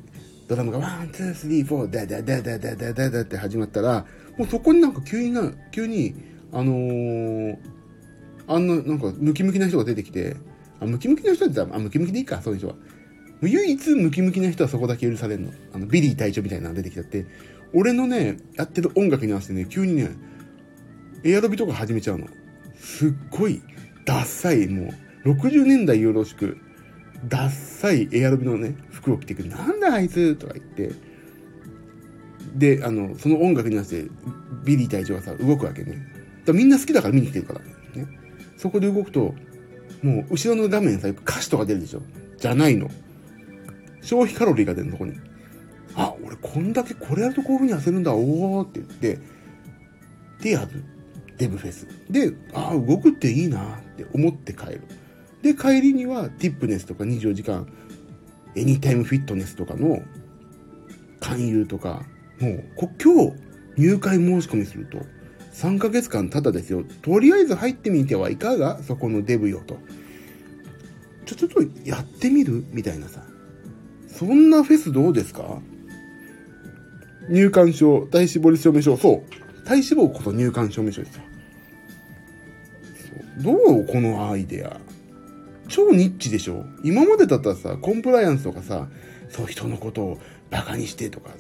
[0.50, 4.06] ドラムが one、two、three、four、ダダダダダダダダって始まったら、
[4.38, 6.13] もうそこになんか急にな、急に、
[6.52, 7.58] あのー、
[8.48, 10.36] あんな、なんかムキムキな人が出てきて、
[10.82, 12.76] あ、ムキムキな人って言ったら、あ、ムキムキでいいか、そういう人は。
[13.41, 15.52] 唯一ムキムキな人はそこだけ許されるの。
[15.74, 17.26] あの、ビリー隊長みたいなのが出てきちゃって、
[17.74, 20.12] 俺のね、やってる音楽に合わせてね、急にね、
[21.24, 22.28] エアロビとか始めちゃうの。
[22.76, 23.62] すっごい、
[24.05, 24.93] ダッサい、も
[25.25, 26.57] う、60年代よろしく、
[27.27, 29.49] ダッサいエアロビのね、服を着てくる。
[29.49, 30.91] なんだあいつとか言って、
[32.55, 34.09] で、あの、その音楽に合わせて、
[34.63, 35.97] ビリー隊長がさ、動くわけね。
[36.45, 37.59] だみんな好きだから見に来てるから。
[37.59, 38.07] ね。
[38.57, 39.33] そこで動くと、
[40.01, 42.01] もう、後ろの画面さ、歌詞とか出るでしょ
[42.37, 42.89] じゃないの。
[44.01, 45.13] 消費カロリーが出るの、ここに。
[45.95, 49.19] あ、俺こんだけこれやるとこういう風に痩せるんだ、おーって言って、
[50.41, 50.83] でやる。
[51.43, 51.88] デブフェス。
[52.10, 54.82] で、ああ、動くっていいなって思って帰る。
[55.41, 57.67] で、帰りには、ティップネスとか24時間、
[58.56, 60.01] エニタイムフィットネスとかの
[61.19, 62.06] 勧誘とか、
[62.39, 63.34] もう、今日
[63.75, 64.99] 入会申し込みすると、
[65.53, 66.84] 3ヶ月間ただですよ。
[67.01, 69.77] とりあえず入ってみてはいかがそこのデブよと。
[71.25, 72.65] ちょ、ちょっとやってみる？
[72.71, 73.23] みたいなさ。
[74.08, 75.60] そんなフェスどうですか？
[77.29, 79.65] 入館証、体脂肪証明書、そう。
[79.65, 81.23] 体脂肪こそ入館証明書ですよ。
[83.41, 84.80] どうこのアイデア？
[85.67, 86.65] 超ニッチでしょ？
[86.84, 88.88] 今までだったらさ、コンプライアンスとかさ、
[89.30, 90.17] そう人のことを
[90.52, 91.32] バカにしてとか、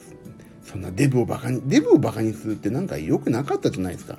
[0.63, 4.17] そんなデブをバカに、デブをバカにするってなんか良くなかったじゃないですか。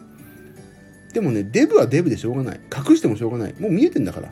[1.13, 2.61] でもね、デブはデブでしょうがない。
[2.73, 3.55] 隠してもしょうがない。
[3.59, 4.31] もう見えてんだから。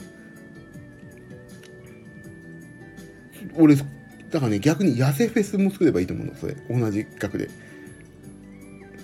[3.57, 6.57] 俺、だからね、逆に痩せフェスも作ればいいと思うの、それ。
[6.71, 7.51] 同じ額で。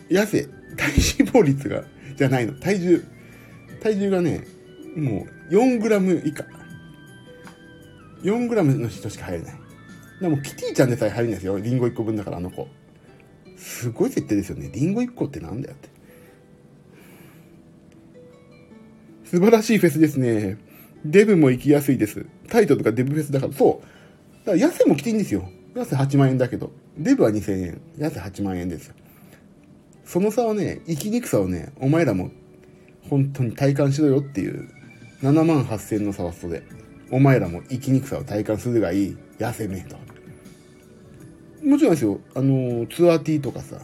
[0.08, 0.44] 痩せ、
[0.76, 1.84] 体脂肪率が、
[2.16, 2.54] じゃないの。
[2.54, 3.04] 体重。
[3.80, 4.46] 体重がね、
[4.96, 6.44] もう4グラム以下。
[8.22, 9.54] 4グラムの人しか入れない。
[10.20, 11.58] でもキティちゃんでさえ入るんですよ。
[11.58, 12.68] リンゴ1個分だから、あの子。
[13.56, 14.70] すごい設定ですよね。
[14.72, 15.88] リンゴ1個ってなんだよって。
[19.24, 20.58] 素晴らしいフェスですね。
[21.04, 22.26] デブも行きやすいです。
[22.48, 24.46] タイトルがデブフェスだから、そう。
[24.46, 25.48] だから安も来ていいんですよ。
[25.76, 27.80] 安8万円だけど、デブは2000円。
[27.98, 28.92] 安8万円です。
[30.04, 32.30] その差をね、生きにくさをね、お前らも
[33.08, 34.68] 本当に体感しろよっていう
[35.22, 36.62] 7万8000の差はそれ。
[37.10, 39.16] お前らも生きにくさを体感するがいい。
[39.38, 39.96] 痩せめと。
[41.64, 42.20] もちろんですよ。
[42.34, 43.80] あの、ツアー T とかさ、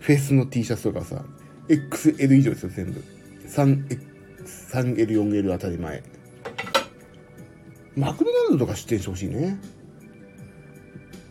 [0.00, 1.24] フェスの T シャツとかさ、
[1.68, 3.02] XL 以上ですよ、全部。
[3.48, 3.86] 3、
[4.72, 6.02] 3L、4L 当たり前。
[7.96, 9.58] マクドナルドとか出店してほしいね。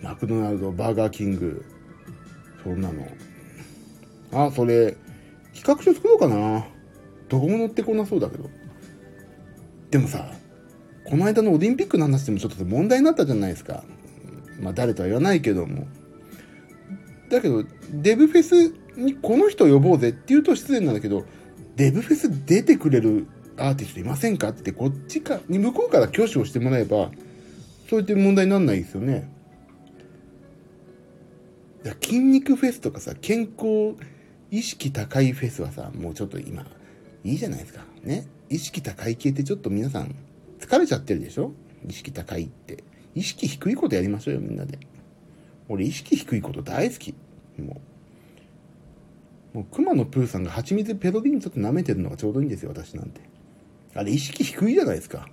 [0.02, 1.64] マクドナルド、バーガーキング、
[2.64, 3.08] そんなの。
[4.34, 4.98] あ、それ、
[5.54, 6.66] 企画書作ろうかな。
[7.30, 8.50] どこも乗ってこなそうだけど。
[9.92, 10.32] でもさ、
[11.06, 13.84] この間のオリンピックの話でもちょっと問題になったじゃないですか。
[14.60, 15.88] まあ誰とは言わないけども。
[17.30, 21.26] だけど、デブフェスにこの人呼ぼうぜって言うと失礼なんだけど、
[21.76, 27.12] デブフェス出てくれるアーティストいませんかってこっちか、に向こうから挙手をしてもらえば、
[27.90, 29.30] そういった問題にならないですよね。
[32.02, 33.96] 筋肉フェスとかさ、健康
[34.50, 36.66] 意識高いフェスはさ、もうちょっと今、
[37.26, 37.84] いいじゃないですか。
[38.04, 38.28] ね。
[38.50, 40.16] 意識高い系ってちょっと皆さん
[40.60, 41.52] 疲れちゃってるでしょ？
[41.90, 42.84] 意識高いって。
[43.16, 44.78] 意識低いことやりましょうよ、みんなで。
[45.68, 47.16] 俺、意識低いこと大好き。
[47.58, 47.82] も
[49.54, 49.58] う。
[49.58, 53.22] もう、熊野プーさんが蜂蜜ペロリンちょっと舐めてるのがちょうどいいんですよ、私なんて。
[53.96, 55.28] あれ、意識低いじゃないですか。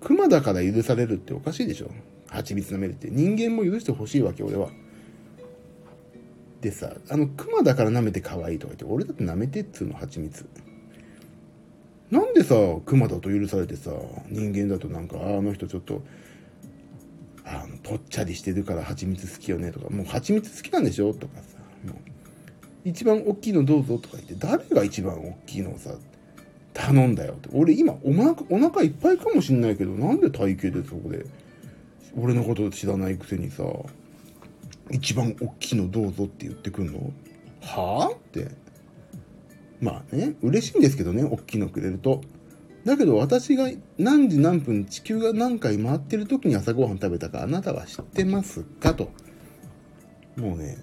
[0.00, 1.90] 熊だから許されるっておかしいでしょ
[2.26, 3.08] 蜂蜜舐めるって。
[3.10, 4.70] 人間も許してほしいわけ、俺は。
[6.60, 10.44] でさ、あの、熊だから舐めて可愛いとか言って、俺だって舐めてっつうの、蜂蜜。
[12.10, 12.54] なんでさ、
[12.86, 13.92] 熊だと許されてさ、
[14.28, 16.02] 人間だとなんか、あの人ちょっと、
[17.44, 21.14] あの、ぽっちゃりしてるから蜂蜜好きよねとか、もう蜂蜜好きなんでしょ？
[21.14, 21.96] とかさ、もう、
[22.84, 25.94] 一番大きいのどうぞとか言って、誰が一番大きいのをさ、
[26.74, 27.48] 頼んだよって。
[27.52, 31.24] 俺今お腹、お腹いっぱいかもしんないけど、なんで体型でそこで、
[32.16, 33.64] 俺のこと知らないくせにさ、
[34.90, 37.12] 一番大きいのどうぞって言ってくんの？
[37.60, 38.14] はあ？
[38.14, 38.48] って。
[39.80, 42.20] まあね、嬉しいんですけどね、大きいのくれると。
[42.84, 49.10] だけど私が何時何分地球が何回回ってる時に朝ごはん食べたかあなたは知ってますかと。
[50.36, 50.78] もうね、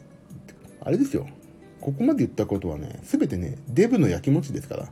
[0.81, 1.27] あれですよ。
[1.81, 4.89] ここまで言ったことはね、すべてね、デブの焼きもちですから。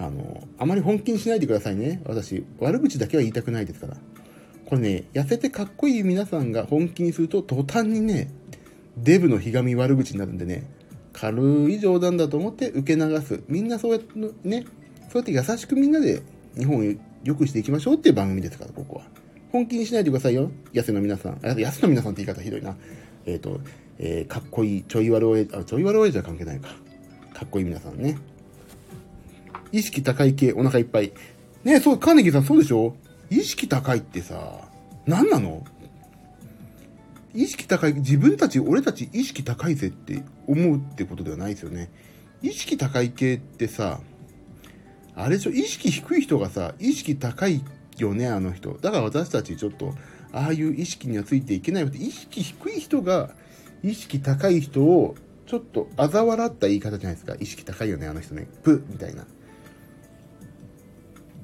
[0.00, 2.02] あの、あまり本気にしないでくださいね。
[2.04, 3.96] 私、悪口だけは言いたくないですから。
[4.66, 8.30] これね、痩せてかっこいい皆さんが本気にすると途端にね、
[8.96, 10.70] デブのひがみ悪口になるんでね、
[11.20, 13.42] 軽い冗談だと思って受け流す。
[13.48, 14.64] みんなそうやってね、
[15.10, 16.22] そうやって優しくみんなで
[16.56, 19.02] 日本を良くしていきましょうっていう番組ですから、ここは。
[19.50, 20.50] 本気にしないでくださいよ。
[20.72, 21.32] 痩せの皆さん。
[21.42, 22.76] あ、痩せの皆さんって言い方ひどいな。
[23.26, 23.60] えっ、ー、と、
[23.98, 26.68] えー、かっこいい、ちょい悪おえ、あ、ちょい悪おえじゃ関係ないか。
[27.34, 28.16] かっこいい皆さんね。
[29.72, 31.12] 意識高い系、お腹いっぱい。
[31.64, 32.94] ねそう、カーネギーさんそうでしょ？
[33.30, 34.68] 意識高いってさ、
[35.06, 35.64] 何なの？
[37.38, 41.88] 意識高い、自分たち、俺たち意識高いぜって思うってことではないですよね。
[42.42, 44.00] 意識高い系ってさ、
[45.14, 47.62] あれでしょ、意識低い人がさ、意識高い
[47.96, 48.76] よね、あの人。
[48.78, 49.94] だから私たちちょっと、
[50.32, 53.30] ああいう意識にはついていけないので、意識低い人が、
[53.84, 55.14] 意識高い人を、
[55.46, 57.36] ちょっと嘲笑った言い方じゃないですか。
[57.38, 58.48] 意識高いよね、あの人ね。
[58.64, 59.24] プみたいな。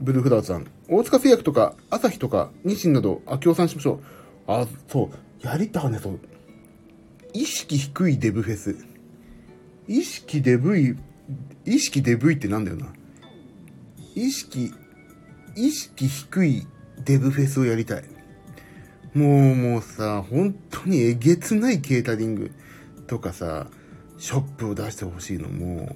[0.01, 0.67] ブルーフラワーさん。
[0.89, 4.01] 大塚製薬とか、朝日とか、日清など、あ、協賛しましょう。
[4.49, 5.24] あ、そう。
[5.45, 6.21] やりたね、そう。
[7.35, 8.75] 意識低いデブフェス。
[9.87, 10.97] 意識デブい、
[11.67, 12.87] 意識デブいってなんだよな。
[14.15, 14.73] 意識、
[15.55, 16.67] 意識低い
[17.05, 18.05] デブフェスをやりたい。
[19.13, 22.51] もう、もうさ、本当にえげつないケータリング
[23.07, 23.67] とかさ、
[24.17, 25.95] ショップを出してほしいの、も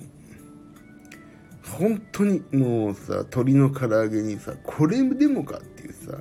[1.65, 1.69] う。
[1.71, 6.19] 本当にもうさ、鶏の唐揚げにさ、これでもかっていうさ、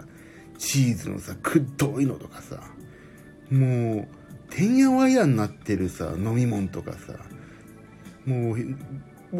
[0.57, 2.61] チーズのさ、くっどいのとかさ、
[3.51, 4.07] も
[4.49, 7.13] う、てんやわやになってるさ、飲み物とかさ、
[8.25, 8.60] もう、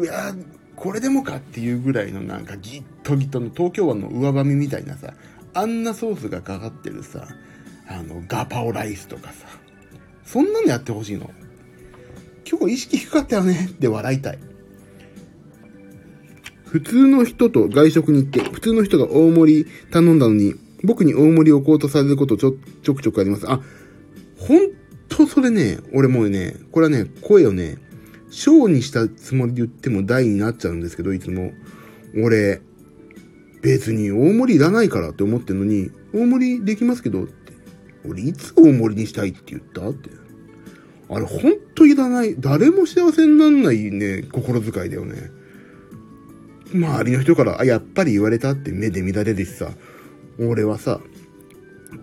[0.04, 0.34] いや、
[0.76, 5.14] これでもかっていうぐらいのなんかギットギットの東京湾の上ばみみたいなさ、
[5.54, 7.26] あんなソースがかかってるさ、
[7.88, 9.46] あの、ガパオライスとかさ、
[10.24, 11.30] そんなのやってほしいの。
[12.48, 14.38] 今日意識低かったよねって笑いたい。
[16.64, 23.50] 普通の人と外食に行って、普通の人が大盛り頼んだのに、僕に大盛りをこうとされることちょ、ちょくちょくあります。
[23.50, 23.60] あ、
[24.48, 24.70] ほん
[25.10, 27.76] とそれね、俺もうね、これはね、声をね、
[28.30, 31.52] 小にしたつもりで言っても大になっちゃうんですけど、いつも。
[32.16, 32.62] 俺、
[33.60, 37.52] 別に大盛りいらないからって思ってんのに、大盛りできますけどって。
[38.08, 40.08] 俺いつ大盛りにしたいって言ったって。
[41.10, 42.34] あれほんといらない。
[42.38, 45.30] 誰も幸せになんないね、心遣いだよね。
[46.72, 49.72] 周りの人から、あ、やっぱり言われたって目で見られるしさ、
[50.38, 51.00] 俺はさ、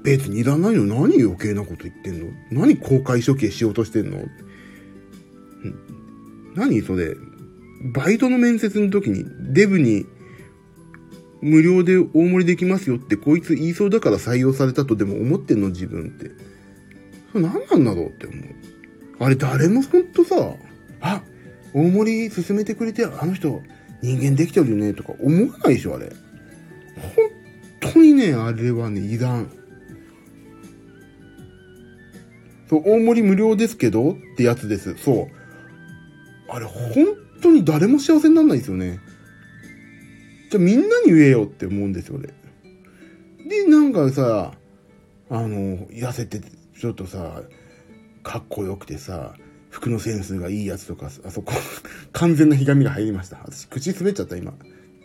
[0.05, 0.85] 別にいらないの？
[1.01, 2.27] 何余計なこと言ってんの？
[2.51, 4.23] 何公開処刑しようとしてんの？
[6.55, 7.15] 何それ？
[7.93, 10.05] バイトの面接の時にデブに
[11.41, 15.69] 無料で大盛りできますよってこいつ言いそうだから採用されたとでも思ってんの？
[15.69, 16.31] 自分って。
[17.31, 18.45] それ何なんだろうって思う。
[19.19, 20.35] あれ誰もほんとさ、
[21.01, 21.21] あ、
[21.73, 23.61] 大盛り進めてくれてあの人
[24.01, 26.11] 人間できてるよねとか思わないでしょ、あれ。
[27.81, 29.49] 本当にね、あれはね、いらん。
[32.69, 34.95] そう、大盛り無料ですけどってやつです。
[34.97, 35.27] そう。
[36.49, 36.83] あれ、本
[37.41, 38.99] 当に誰も幸せにならないですよね。
[40.51, 42.33] じゃみんなに言えよって思うんですよ、俺。
[43.47, 44.53] で、なんかさ、
[45.29, 46.41] あの、痩せて、
[46.79, 47.43] ちょっとさ、
[48.23, 49.35] かっこよくてさ、
[49.69, 51.53] 服のセンスがいいやつとか、あそこ、
[52.13, 53.37] 完全なひがみが入りました。
[53.43, 54.53] 私、口滑っちゃった、今。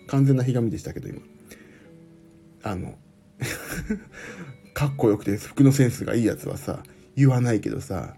[0.06, 1.20] 完全なひがみでしたけど、今。
[2.62, 2.98] あの、
[4.74, 6.82] かっこよくて服のセンスがいいやつはさ、
[7.16, 8.14] 言わないけどさ、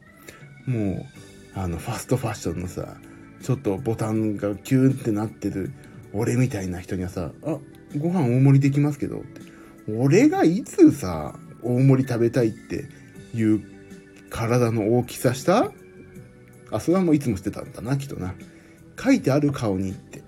[0.67, 1.07] も
[1.55, 2.97] う、あの、ファストファッションのさ、
[3.43, 5.73] ちょっとボタンがキューンってなってる
[6.13, 7.59] 俺みたいな人にはさ、あ、
[7.99, 9.23] ご飯大盛りできますけど。
[9.99, 12.85] 俺がいつさ、大盛り食べたいって
[13.35, 13.63] いう
[14.31, 15.73] 体の大きさした？
[16.71, 18.35] あ、それはもういつもしてたんだな、きっとな。
[18.97, 20.23] 書いてある顔にって。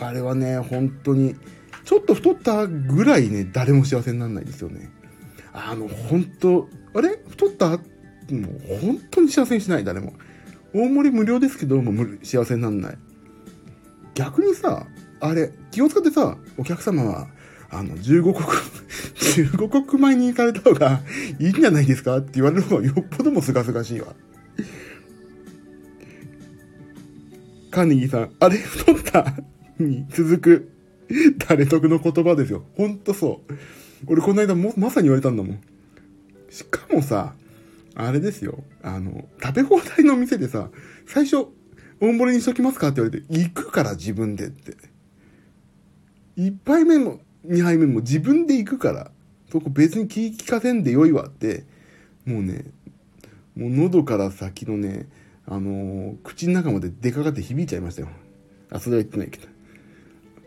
[0.00, 1.34] あれはね、本当に、
[1.84, 4.88] ちょっと太ったぐらいね、誰も幸せにならないですよね。
[5.52, 7.20] あの、本当あれ？
[7.28, 7.68] 太った？
[7.70, 7.80] もう
[8.80, 10.12] 本当に幸せにしない、誰も。
[10.74, 12.98] 大盛り無料ですけど、もう幸せにならない。
[14.14, 14.86] 逆にさ、
[15.20, 17.28] あれ、気を使ってさ、お客様は、
[17.70, 18.44] あの、15国、
[19.56, 21.00] 15国前に行かれた方が
[21.38, 22.18] いいんじゃないですか？
[22.18, 24.14] って言われる方がよっぽどもすがすがしいわ。
[27.70, 28.56] カーネギーさん、あれ？
[28.56, 29.34] 太った？
[29.78, 30.72] に続く、
[31.48, 32.64] 誰得の言葉ですよ。
[32.76, 33.54] ほんとそう。
[34.06, 35.60] 俺この間も、まさに言われたんだもん。
[36.50, 37.34] しかもさ、
[37.94, 38.62] あれですよ。
[38.82, 40.70] あの、食べ放題の店でさ、
[41.06, 41.48] 最初、
[42.00, 42.88] 大盛りにしときますか？
[42.88, 44.76] って言われて、行くから自分でって。
[46.36, 49.10] 一杯目も二杯目も自分で行くから、
[49.50, 51.64] そこ別に気利かせんでよいわって、
[52.24, 52.64] もうね、
[53.56, 55.08] もう喉から先のね、
[55.46, 58.08] あのー、口の中まで出かかって響いちゃいましたよ。
[58.70, 59.48] あ、それは言ってないけど。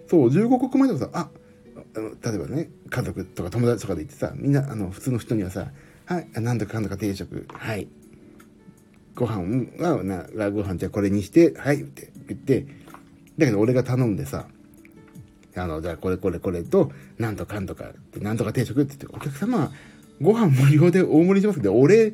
[0.08, 1.30] そう、15国前でもさ、あ、
[1.96, 5.72] あの例えばね、家族とか友達とかで言ってさ、みんな、あの、普通の人にはさ、
[6.12, 7.88] はい、なんとかかんとか定食、はい。
[9.16, 12.66] ご飯は、な、ご飯じゃこれにして、はい、って言って、
[13.38, 14.48] だけど俺が頼んでさ、
[15.56, 19.72] あの、じゃあこれこれこれと、なんとかんとか、なんとか定食って言って、お客様、
[20.20, 22.14] ご飯無料で大盛りしますけど、俺、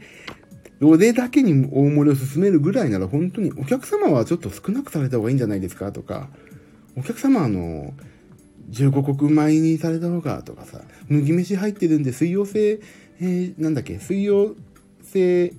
[0.80, 6.30] 俺だけに大盛りを進めるぐらいなら本当にお客様はちょっと少なくされた方がいいんじゃないですかとか、
[6.96, 7.96] お客様あの、
[8.70, 12.80] 15国米にされた方がとかさ、麦飯入ってるんで水溶性、
[13.20, 14.56] えー、なんだっけ、水溶
[15.04, 15.54] 性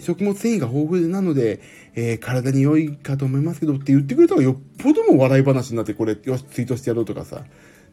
[0.00, 1.60] 食物繊維が豊富なので、
[1.94, 7.44] えー、体に良いかと思いますけどって言ってくれたらよっぽども笑い話になってこれ、よし、ツイートしてやろうとかさ、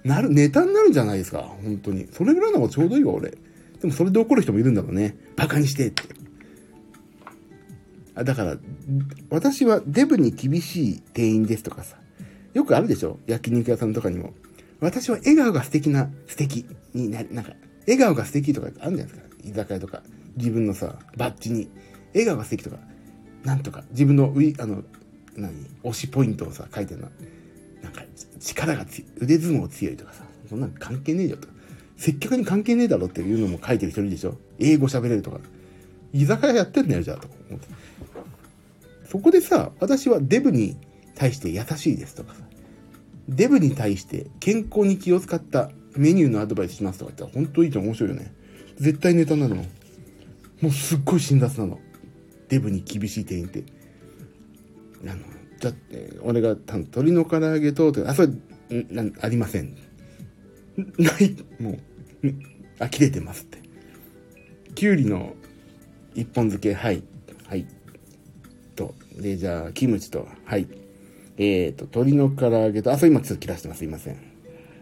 [0.03, 2.07] なる、ネタになるんじゃないですか、本当に。
[2.11, 3.31] それぐらいの方がちょうどいいわ、俺。
[3.31, 3.37] で
[3.87, 5.17] もそれで怒る人もいるんだろうね。
[5.35, 6.03] バカにしてって。
[8.13, 8.57] あだから、
[9.29, 11.97] 私はデブに厳しい店員ですとかさ。
[12.53, 14.33] よくあるでしょ焼肉屋さんとかにも。
[14.79, 17.53] 私は笑顔が素敵な、素敵にな、なんか、
[17.87, 19.21] 笑顔が素敵とかあるじゃないですか。
[19.43, 20.03] 居酒屋とか。
[20.37, 21.69] 自分のさ、バッジに。
[22.13, 22.77] 笑顔が素敵とか。
[23.43, 24.83] なんとか、自分のウィ、あの、
[25.35, 25.53] 何？
[25.83, 27.09] 推しポイントをさ、書いてるの。
[27.83, 28.03] なんか、
[28.39, 31.53] 力が強い、腕相撲強いとかさ、そんなの関係ねえよとか。
[31.97, 35.39] 接客に関係ねえだろっていうのも書いてる人いるでしょ英語喋れるとか。
[36.11, 37.67] 居酒屋やってんだよ、じゃあ、と思って。
[39.09, 40.77] そこでさ、私はデブに
[41.13, 42.41] 対して優しいですとかさ、
[43.29, 48.33] デブに対して健康に気を使ったメニューのアドバイスしますとか言ったら本当いいと面白いよね。
[48.77, 49.65] 絶対ネタになるもん。
[50.61, 51.79] もうすっごい辛辣なの。
[52.49, 53.63] デブに厳しい店員って。
[55.07, 55.21] あの、
[55.59, 58.29] だって、俺が鶏の唐揚げと、あ、それ、
[58.89, 59.75] なありません。
[60.97, 61.71] ない、も
[62.23, 62.27] う、
[62.79, 63.59] 呆れてますって。
[64.73, 65.35] きゅうりの
[66.13, 67.03] 一本漬け、はい、
[67.47, 67.65] はい。
[68.75, 70.67] と、で、じゃあ、キムチと、はい。
[71.37, 73.79] えっ、ー、と、鶏の唐揚げと、あ、そう今ちょっと切らしてます。
[73.79, 74.17] すいません。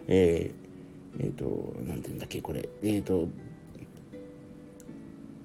[0.07, 0.62] えー、
[1.19, 2.67] えっ、ー、と、なんて言うんだっけ、これ。
[2.83, 3.27] えっ、ー、と、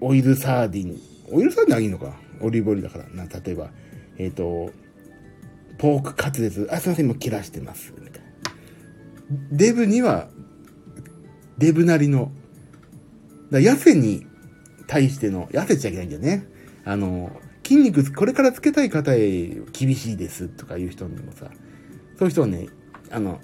[0.01, 1.01] オイルサーディン。
[1.31, 3.09] オイルサーディンあげるのかオリーブオイルだから。
[3.09, 3.71] な、例えば、
[4.17, 4.73] えっ、ー、と、
[5.79, 6.69] ポークカツレツ。
[6.71, 7.93] あ、すいません、もう切らしてます。
[7.99, 8.29] みたいな。
[9.53, 10.29] デブには、
[11.59, 12.33] デブなりの、
[13.51, 14.27] だ痩せに
[14.87, 16.47] 対しての、痩せちゃいけないんだよね。
[16.85, 17.31] あの、
[17.65, 21.51] 筋肉、これからつけたい方へ厳しいですとかいう人にもさ、
[22.19, 22.69] そういう人はね、
[23.11, 23.41] あの、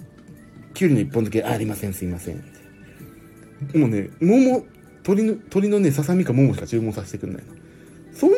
[0.75, 2.35] きゅうりの一本漬け、あ、りません、すいません。
[3.73, 4.65] もうね、桃、
[5.07, 7.53] 鶏の、鶏のね、ささみか桃しか注文させてくんないの。
[8.13, 8.33] そうい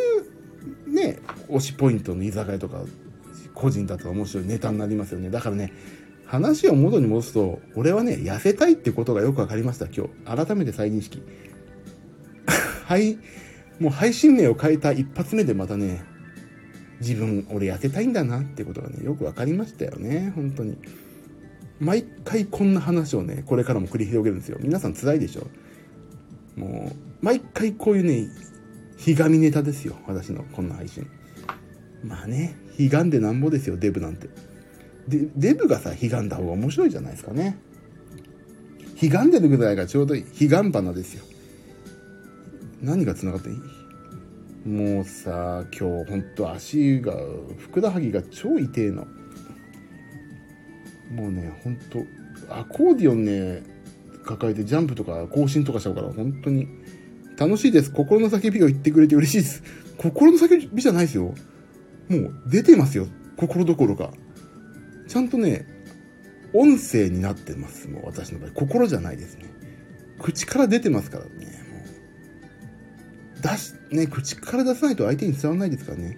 [0.88, 1.20] うね、
[1.50, 2.84] 推しポイントの居酒屋とか、
[3.54, 5.32] 個人だと面白いネタになりますよね。
[5.32, 5.74] だからね、
[6.26, 10.46] 話を元に戻すと、俺はね、痩せたいってことがよくわかりました、今日。
[10.46, 11.24] 改めて再認識。
[12.86, 13.18] はい、
[13.80, 16.04] もう配信名を変えた一発目でまたね、
[17.02, 20.78] 自分、俺痩せたいんだなってことがね、よくわかりましたよね、本当に。
[21.80, 24.57] 毎回こんな話をね、これからも繰り広げるんですよ。
[24.61, 25.47] 皆さん辛いでしょ？
[26.59, 28.30] もう、毎回こういうね、
[28.97, 29.95] ひがみネタですよ。
[30.07, 31.07] 私のこんな配信。
[32.03, 34.28] まあね、ひがんでなんぼですよ、デブなんて。
[35.07, 37.57] で、デブがさ、ひがんだ方が面白いじゃないですかね。
[38.95, 40.25] ひがんでるぐらいがちょうどいい。
[40.34, 41.23] ひがん花ですよ。
[42.82, 43.57] 何が繋がっていい
[44.67, 47.15] もうさ、今日ほんと足が、
[47.57, 49.07] ふくらはぎが超痛えの。
[51.12, 52.03] もうね、ほんと、
[52.49, 53.64] アコーディオンね、
[54.26, 56.68] 抱えてジャンプとか更新とかしちゃうから、本当に
[57.38, 57.91] 楽しいです。
[57.91, 59.64] 心の叫びを言ってくれて嬉しいです。
[59.97, 61.34] 心の叫びじゃないですよ。
[62.10, 63.08] もう出てますよ。
[63.38, 64.12] 心どころか。
[65.08, 65.66] ちゃんとね、
[66.53, 67.88] 音声になってます。
[67.88, 68.51] もう私の場合。
[68.51, 69.45] 心じゃないですね。
[70.20, 71.30] 口から出てますからね。
[71.30, 71.41] も
[73.38, 73.41] う。
[73.41, 76.18] 出し、ね、口から出さないと相手に伝わらないですからね。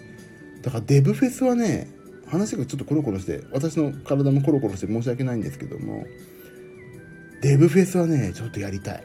[0.61, 1.87] だからデブフェスはね、
[2.29, 6.05] 話がちょっとコロコロして、私の体もコロコロして申し訳ないんですけども、
[7.41, 9.03] デブフェスはね、ちょっとやりたい。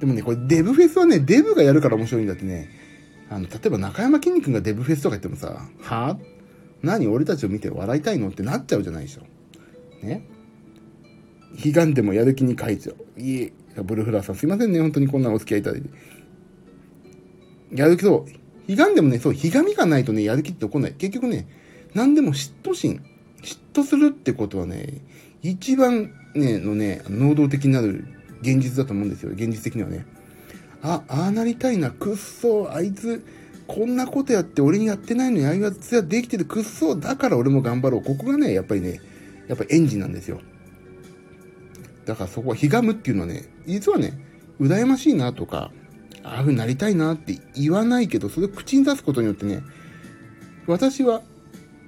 [0.00, 2.68] でもね、これデブフェスはね、デブがやるから面白いんだってね。
[3.30, 6.14] あの、例えば中山きんに君がデブフェスとか言ってもさ、は？
[6.14, 6.18] ぁ
[6.82, 9.22] 何俺たちを見て笑いたいのってなっちゃうじゃないでしょ。
[10.06, 10.28] ね？
[11.64, 13.20] 悲願でもやる気に書いちゃう。
[13.20, 13.52] いえ、
[13.82, 15.88] ブルフラーさんすいませんね、本当にこんなお付き合いいただいて。
[17.72, 20.92] やる気そう、悲願でもね、そう、ひがみがないとね、やる気って起こない。
[20.92, 21.48] 結局ね、
[21.94, 23.02] 何でも嫉妬心。
[23.42, 25.00] 嫉妬するってことはね、
[25.42, 28.06] 一番ね、のね、能動的になる
[28.40, 29.30] 現実だと思うんですよ。
[29.32, 30.06] 現実的にはね。
[30.82, 33.24] あ、ああなりたいな、くっそ、あいつ、
[33.66, 38.02] こんなことやって俺にやってないのにあいつはできてるくっそ、だから俺も頑張ろう。
[38.02, 39.00] ここがね、やっぱりね、
[39.48, 40.40] やっぱりエンジンなんですよ。
[42.04, 44.18] だからそこはひがむっていうのはね、実はね、
[44.60, 45.70] 羨ましいなとか、
[46.22, 49.62] ああいう風になりたいなって言わないけど、それを口に出すことによってね、
[50.66, 51.22] 私は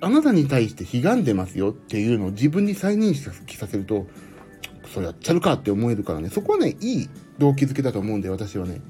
[0.01, 4.07] あなたに対して悲願でますよっていうのを自分に再認識させると、
[4.93, 8.81] それやっちゃうかって思えるからね、そこはね、いい動機づけだと思うんで、私はね。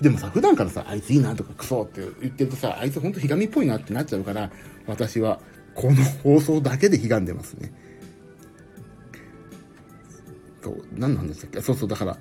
[0.00, 4.50] でもさ、普段からさ、あいついいなとかクソって言ってるとさ、あいつほんとひがみっぽいなってなっちゃうから、
[4.86, 5.40] 私は
[5.74, 7.72] この放送だけで悲願でますね。
[10.62, 11.60] そう、何なんでしたっけ？
[11.60, 12.18] そうそう、だから、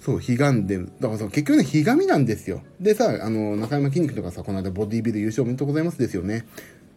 [0.00, 2.62] そう、悲願で、だからさ、結局ね、ひがみなんですよ。
[2.78, 6.46] でさ、あの、中山筋肉とかさ、この間ボディビル優勝おめでとうございますですよね。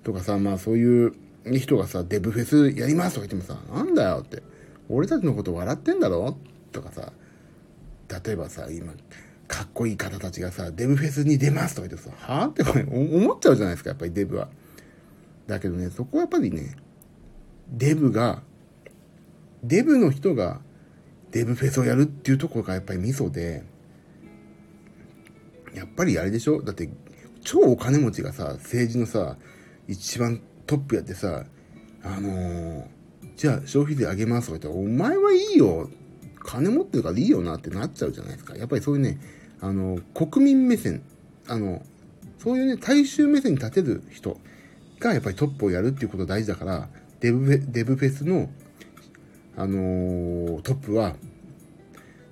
[0.08, 1.14] とかさ、まあそういう
[1.60, 4.42] 人がさ、デブフェスやりますとか言ってもさ、なんだよって。
[4.88, 6.38] 俺たちのこと笑ってんだろ？
[6.72, 7.12] とかさ、
[8.26, 8.94] 例えばさ、今、
[9.50, 14.48] かっこいい方たちがさ、デブフェスに出ますとか言ってさ、はぁって思っちゃうじゃないですか、やっぱりデブは。
[15.46, 16.78] だけどね、そこはやっぱりね、
[17.68, 18.44] デブが、
[19.62, 20.62] デブの人が
[21.32, 23.66] デブフェスをやるっていうところがやっぱりミソで、
[25.76, 26.62] やっぱりあれでしょ？
[26.62, 26.90] だって、
[27.42, 29.36] 超お金持ちがさ、政治のさ、
[29.88, 31.46] 一番トップやってさ、
[32.04, 32.84] あのー、
[33.36, 35.90] じゃあ消費税上げますとか言ったら、お前はいいよ。
[36.40, 38.56] 金持ってるからいいよなってなっちゃうじゃないですか。
[38.56, 39.20] やっぱりそういうね、
[39.60, 41.02] あの、国民目線、
[41.48, 41.84] あの、
[42.40, 44.40] そういうね、大衆目線に立てる人
[45.00, 48.50] がやっぱりトップをやるっていうこと大事だから、デブフェデブフェスの
[49.60, 51.16] あのー、トップは、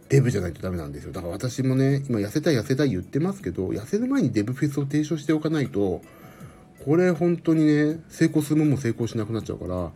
[0.09, 1.11] デブじゃないとダメなんですよ。
[1.11, 6.03] だから私もね、今痩せたい痩せたい言ってますけど、痩せる前にデブフェスを提唱しておかないと、
[6.85, 9.91] これ本当にね、成功するもんも成功しなくなっちゃうから、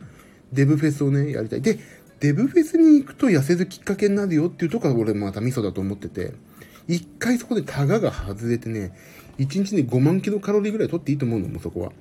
[0.52, 1.62] デブフェスをね、やりたい。
[1.62, 1.78] で、
[2.20, 6.34] デブフェスに行くと痩せるきっかけになるよっていうところが俺またミソだと思ってて、
[6.88, 8.92] 一回そこでタガが外れてね、
[9.38, 11.92] 1日に5万キロカロリーぐらい取っていいと思うの、もうそこは。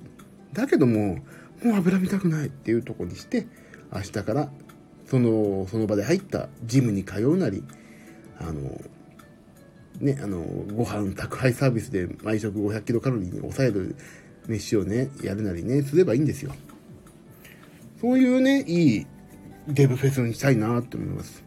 [0.53, 1.19] だけども、
[1.63, 3.45] もう油見たくないっていうとこにして、
[3.93, 4.49] 明日から
[5.05, 7.63] その、その場で入ったジムに通うなり、
[8.39, 8.81] あの、
[9.99, 10.39] ね、あの、
[10.73, 13.95] ご飯宅配サービスで毎食500キロカロリーに抑える
[14.49, 16.53] 飯をね、やるなりね、すればいいんですよ。
[18.01, 19.07] そういうね、いい
[19.67, 21.43] デブフェスにしたいなって思います。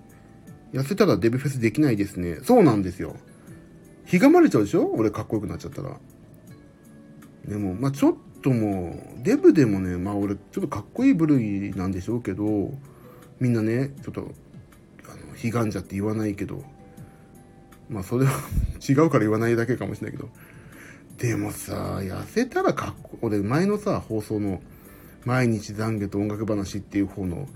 [0.72, 2.38] 痩せたらデブフェスできないですね。
[2.42, 3.16] そうなんですよ。
[4.06, 4.86] ひがまれちゃうでしょ？
[4.94, 5.98] 俺かっこよくなっちゃったら。
[7.46, 12.72] でも、まあちょっともう、デブでもね、まあ俺ちょっとかっこいい部類なんでしょうけど、
[13.40, 14.24] みんなねちょっとあ
[15.16, 16.62] の悲願じゃって言わないけど
[17.90, 18.30] まあそれは
[18.88, 20.28] 違うから言わないだけかもしれないけど
[21.22, 24.60] でもさ痩せたらかっこ俺前のさ放送の
[25.24, 27.48] 「毎日懺悔と音楽話」っていう方の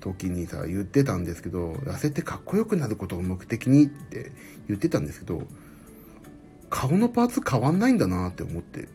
[0.00, 4.30] 時にさ言ってたんですけど痩せてかっこよくなることを目的にって
[4.68, 5.46] 言ってたんですけど
[6.68, 8.88] 顔のパーツ変わんないんだなって思って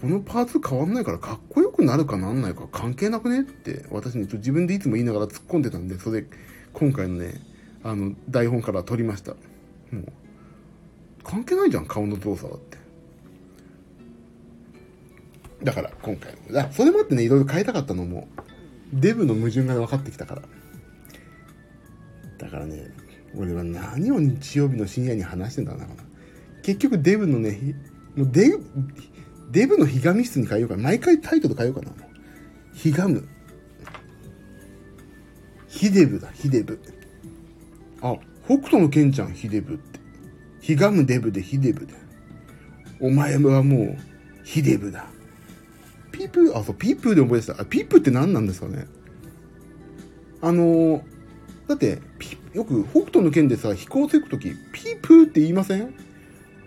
[0.00, 6.24] このパーツ変わんないからかっこよくなるかなんないか関係なくねって私ね、自分でいつも言いながら突っ込んでたんで、それ、
[6.72, 7.34] 今回のね、
[7.82, 9.32] あの、台本から取りました。
[9.32, 10.04] もう、
[11.24, 12.77] 関係ないじゃん、顔の動作だって。
[15.62, 16.60] だから、今回の。
[16.60, 18.28] あ、それもあってね、いろいろ変えたかったのも、
[18.92, 20.42] デブの矛盾が分かってきたから。
[22.38, 22.90] だからね、
[23.36, 25.86] 俺は何を日曜日の深夜に話してんだろうな。
[26.62, 27.58] 結局デブのね、
[28.14, 28.64] もうデブ、
[29.50, 30.82] デブのひがみ室に変えようかな。
[30.82, 31.92] 毎回タイトル変えようかな。
[32.72, 33.26] ひがむ。
[35.66, 36.80] ヒデブだ、ヒデブ。
[38.00, 39.98] あ、北斗のケンちゃん、ヒデブって。
[40.60, 41.94] ひがむデブでヒデブで。
[43.00, 43.96] お前はもう、
[44.44, 45.06] ヒデブだ。
[46.18, 47.62] ピープー、あ、そう、ピープーで覚えてた。
[47.62, 48.86] あ、ピープーって何なんですかね
[50.40, 51.02] あのー、
[51.68, 52.00] だって、
[52.52, 55.94] よく北斗の剣でさ、飛行するとき、ピープーって言いません？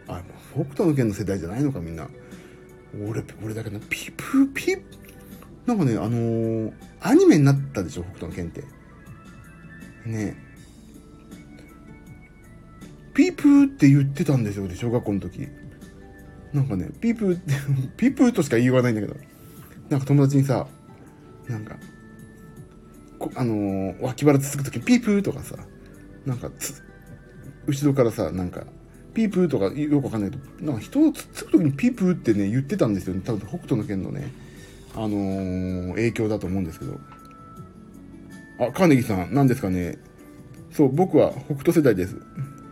[0.08, 2.08] あ、もう北斗の剣の世代じゃないのか、みんな。
[3.10, 4.82] 俺、俺だけど、ピープーピー
[5.66, 8.64] なんかね、あのー、アニメになったでしょ、北斗の剣って。
[10.06, 10.36] ね
[13.14, 15.50] ピープーって言ってたんですよ、小学校の時。
[16.54, 17.54] なんかね、ピープーって、
[17.98, 19.16] ピープーとしか言わないんだけど。
[19.92, 20.66] なんか友達にさ、
[21.50, 21.76] なんか、
[23.36, 25.56] あのー、脇腹つつく時ピープーとかさ、
[26.26, 26.50] なんか
[27.68, 28.66] 後ろからさ、なんか、
[29.14, 33.22] ピープーとかよくわかんないけど、なんか人をつつく時にピープーってね、言ってたんですよね。
[33.26, 34.32] 多分北斗の剣のね、
[34.96, 36.98] あのー、影響だと思うんですけど。
[38.60, 39.98] あ、カーネギーさん、何ですかね。
[40.72, 42.16] そう、僕は北斗世代です。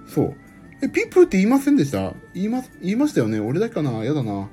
[0.08, 0.36] そう。
[0.82, 2.14] え、ピープーって言いませんでした？
[2.34, 3.42] 言いま、言いましたよね。
[3.42, 4.06] 俺だけかな？
[4.06, 4.48] やだな。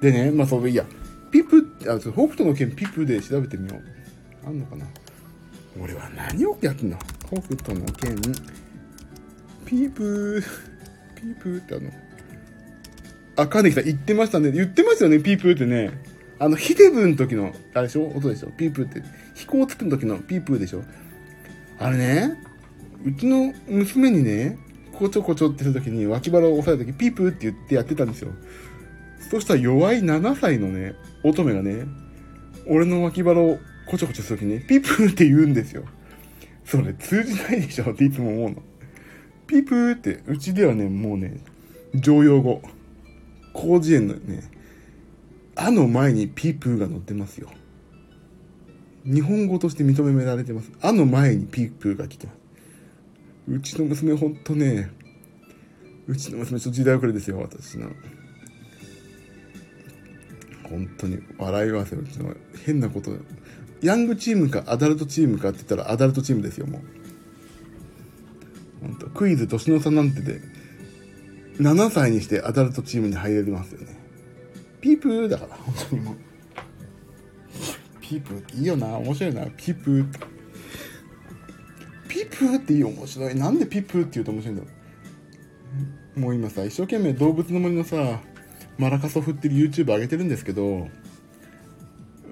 [0.00, 0.86] でね、まあそう、いや、
[1.34, 3.82] ピープー、あ、北斗の剣ピープで調べてみよう。
[4.46, 4.86] あんのかな？
[5.82, 8.14] 俺は何をやってんの北斗の剣、
[9.66, 10.42] ピープー、
[11.20, 11.90] ピープーってあの、
[13.34, 14.52] あ、カーネキさん言ってましたね。
[14.52, 15.90] 言ってますよね、ピープーってね。
[16.38, 18.06] あの、ヒデブの時の、あれでしょ？
[18.14, 18.52] 音でしょ？
[18.56, 19.02] ピープーって。
[19.34, 20.84] 飛行つく時のピープーでしょ？
[21.80, 22.38] あれね、
[23.04, 24.56] うちの娘にね、
[24.92, 28.30] こちょこちょってする時に脇腹を押さえる時ピープーって言ってやってたんですよ。
[29.30, 31.86] そしたら弱い7歳のね、乙女がね、
[32.66, 35.84] 俺の脇腹をこちょこちょするときにね、ピプーって言うんですよ。
[36.64, 38.62] それ通じないでしょっていつも思うの。
[39.46, 41.40] ピプーって、うちではね、もうね、
[41.94, 42.62] 常用語。
[43.54, 44.50] 広辞苑のね、
[45.56, 47.48] あの前にピープーが載ってますよ。
[49.04, 50.72] 日本語として認められてます。
[50.80, 52.38] あの前にピープーが来てます。
[53.48, 54.90] うちの娘ほんとね、
[56.06, 57.90] うちの娘ちょっと時代遅れですよ、私の。
[60.74, 62.34] 本当に笑いますよ、うちの。
[62.64, 63.16] 変なこと。
[63.80, 66.80] ヤングチームかアダルトチームかって言ったらアダルトチームですよ、もう。
[68.80, 70.40] 本当クイズ年の差なんてで、
[71.58, 73.98] 7歳にしてアダルトチームに入れますよね。
[74.80, 76.16] ピープーだから、本当にもう。
[78.00, 80.06] ピープーっていいよな、面白いな、ピープー。
[82.08, 83.34] ピープーっていい面白い。
[83.34, 84.68] なんでピープーって言うと面白いんだろ
[86.16, 86.20] う。
[86.20, 88.20] もう今さ、一生懸命動物の森のさ、
[88.78, 90.88] マラカスを振ってる YouTube 上げてるんですけど、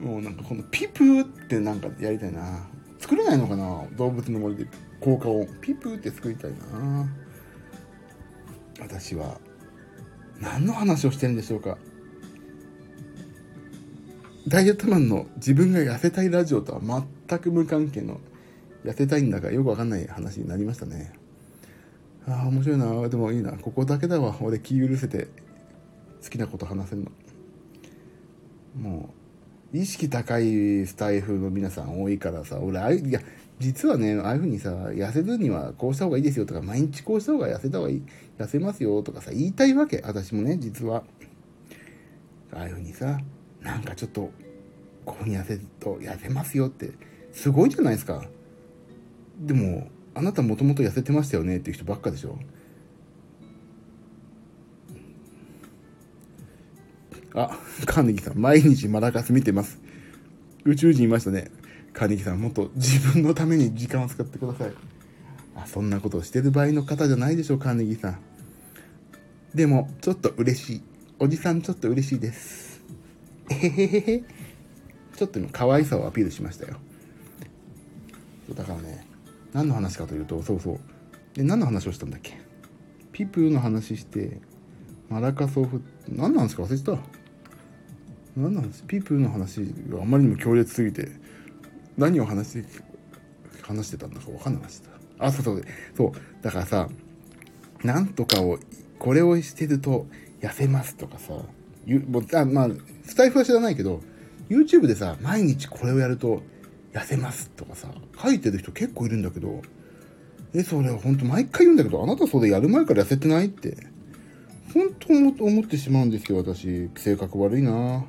[0.01, 2.67] もうなんかこのピプーってなんかやりたいな。
[2.99, 3.85] 作れないのかな？
[3.97, 4.67] 動物の森で
[5.01, 5.47] 効果音。
[5.61, 7.07] ピプーって作りたいな。
[8.81, 9.39] 私は
[10.41, 11.79] 何の話をしてるんでしょうか
[14.49, 16.81] ダイエットマンの自分が痩せたいラジオとは
[17.29, 18.21] 全く無関係の
[18.85, 21.13] 痩せたいんだかよくわかんない話になりましたね。
[22.27, 23.09] ああ、面白いな。
[23.09, 23.53] でもいいな。
[23.53, 24.37] ここだけだわ。
[24.41, 25.29] 俺気許せて
[26.23, 27.05] 好きなこと話せる
[28.77, 28.91] の？
[28.91, 29.11] も
[29.73, 33.21] う、意識高いスタイフの皆さん多いからさ、俺、あいや、
[33.59, 38.03] 実はね、ああいう風にさ、痩せるにはこうした方がいいですよとか、毎日こうした方が痩せた方がいい、
[38.39, 40.03] 痩せますよとかさ、言いたいわけ。
[40.05, 41.05] 私もね、実は。
[42.53, 43.19] ああいう風にさ、
[43.61, 44.31] なんかちょっと、
[45.05, 46.93] ここに痩せると痩せますよって、
[47.33, 48.25] すごいじゃないですか。
[49.41, 52.39] でも、あなたもともと痩せてましたよねっていう人ばっかでしょ。
[57.35, 59.81] あ、カーネギーさん、毎日マラカス見てます。
[60.65, 61.51] 宇宙人いましたね。
[61.93, 64.73] カーネギーさん、もっと自分のために時間を使ってください。
[65.57, 68.19] あ、そんなことをしてる場合の方じゃないでしょう、カーネギーさん。
[69.55, 70.83] でも、ちょっと嬉しい。
[71.19, 72.83] おじさんちょっと嬉しいです。
[73.51, 74.25] えへへへへ。
[75.17, 76.77] ちょっと今、可愛さをアピールしましたよ。
[78.55, 79.07] だからね、
[79.53, 80.79] 何の話かというと、そうそう。
[81.35, 82.41] で、何の話をしたんだっけ？
[83.13, 84.41] ピプーの話して、
[85.09, 86.99] マラカスを振何なんですか忘れてた。
[88.37, 91.09] 何なんですピプの話があまりにも強烈すぎて、
[91.97, 92.83] 何を話して、
[93.63, 94.71] 話してたんだか分かんなかっ
[95.19, 95.27] た。
[95.27, 95.65] あ、そうそう。
[95.97, 96.13] そう。
[96.43, 96.89] だからさ、
[97.85, 98.59] なんとかを、
[98.99, 100.07] これをしてると
[100.41, 101.35] 痩せますとかさ、
[101.85, 102.69] もあまあ、
[103.05, 104.01] スタイフは知らないけど、
[104.49, 106.43] YouTube でさ、毎日これをやると
[106.93, 107.89] 痩せますとかさ、
[108.23, 109.63] 書いてる人結構いるんだけど、
[110.55, 113.77] え、それは本当毎回言うんだけど、あなたそれやる前から痩せてないって、
[114.73, 116.89] 本当思ってしまうんですよ、私。
[116.97, 118.05] 性格悪いな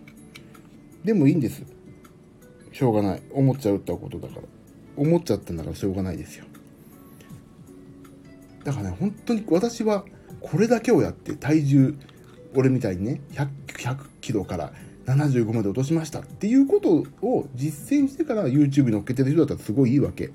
[1.03, 1.63] でもいいんです。
[2.71, 3.21] しょうがない。
[3.31, 4.41] 思っちゃうってことだから。
[4.95, 6.45] 思っちゃったんだからしょうがないですよ。
[8.63, 10.05] だからね、本当に私は
[10.41, 11.95] これだけをやって体重、
[12.55, 14.73] 俺みたいにね、100, 100キロから
[15.05, 20.31] 75まで落としましたっていうことを実践してから YouTube に乗っけてる人だったらすごいいいわけ。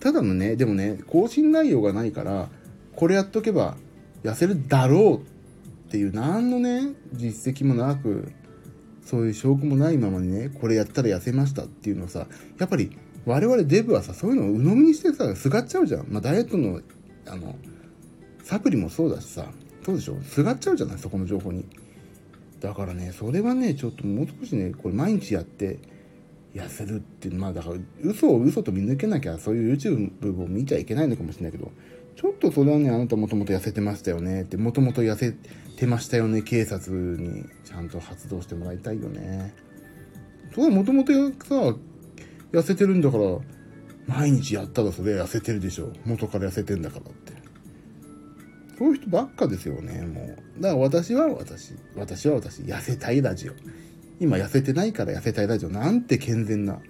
[0.00, 2.50] ただのね、でもね、更新内容がないから、
[2.94, 3.76] これやっとけば
[4.22, 8.32] 痩せるだろうっていう何のね、実績もなく、
[9.08, 12.26] そういう証拠もないままにね、これやったら痩せましたっていうのをさ、
[12.58, 12.94] やっぱり
[13.24, 16.06] 我々デブはさ、そういうのを鵜呑みにしてさ、すがっちゃうじゃん。
[16.10, 16.82] まあ、ダイエットの、
[17.26, 17.56] あの、
[18.42, 19.50] サプリもそうだしさ、
[19.82, 20.20] そうでしょ？
[20.22, 20.98] すがっちゃうじゃない？
[20.98, 21.64] そこの情報に。
[22.60, 25.78] だからね、それはね、ちょっともう少しね、これ毎日やって、
[26.54, 31.70] 痩せるっていう、まあだから、嘘を嘘と見抜けなきゃ、そういう YouTube を見ちゃいけないのかもしれないけど、
[32.18, 35.32] ちょっとそれはね、あなたもともと痩せてましたよねって、もともと痩せ
[35.76, 39.54] てましたよね、警察にちゃんと発動してもらいたいよね。
[40.52, 41.76] それはもともとさ、
[42.50, 43.38] 痩せてるんだから、
[44.08, 45.92] 毎日やったらそれ痩せてるでしょ。
[46.04, 47.34] 元から痩せてんだからって。
[48.76, 50.22] そういう人ばっかですよね、も
[50.58, 50.60] う。
[50.60, 53.52] だから私は私、私は私、痩せたいラジオ。
[54.18, 55.68] 今痩せてないから痩せたいラジオ。
[55.68, 56.80] なんて健全な。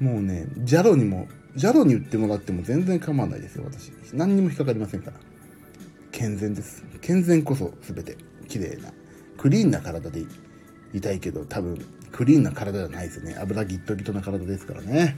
[0.00, 3.90] もうね、ジャロにも、ジャロに言ってもらっても全然構わないですよ、私。
[4.12, 5.16] 何にも引っかかりませんから。
[6.12, 6.84] 健全です。
[7.00, 8.16] 健全こそ全て
[8.48, 8.92] 綺麗な、
[9.36, 10.24] クリーンな体で
[10.92, 11.78] いたいけど、多分、
[12.12, 13.36] クリーンな体じゃないですよね。
[13.38, 15.16] 油ギットギトな体ですからね。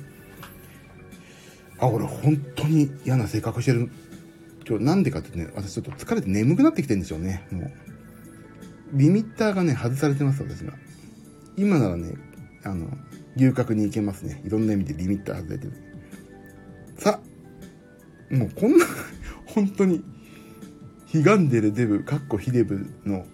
[1.78, 3.90] あ、俺本当に嫌な性格してる。
[4.68, 7.46] 今日なんでかってね、私ちょっと疲れて眠くなってきてるんでしょうね。
[7.50, 7.70] もう。
[8.92, 10.74] リミッターがね、外されてます、私が。
[11.56, 12.14] 今ならね、
[12.64, 12.88] あの、
[13.36, 14.42] 牛角に行けますね。
[14.44, 15.89] いろんな意味でリミッター外れてる。
[17.00, 17.18] さ
[18.30, 18.84] もうこんな
[19.46, 20.04] 本当に、
[21.12, 23.26] 悲願でるデブ、かっこヒデブの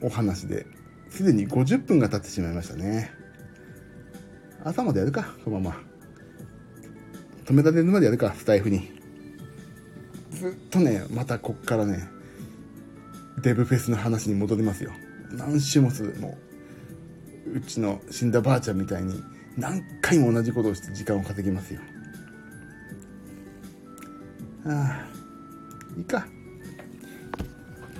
[0.00, 0.66] お話で、
[1.10, 3.10] すでに50分が経ってしまいましたね。
[4.64, 5.80] 朝までやるか、このまま。
[7.44, 8.92] 止められるまでやるか、スタイフに。
[10.30, 12.08] ずっとね、またこっからね、
[13.42, 14.92] デブフェスの話に戻りますよ。
[15.32, 16.38] 何週もする、も
[17.46, 17.58] う。
[17.58, 19.20] うちの死んだばあちゃんみたいに
[19.58, 21.80] 何回も同じことをして時間を稼ぎますよ。
[24.64, 26.26] ああ、いいか。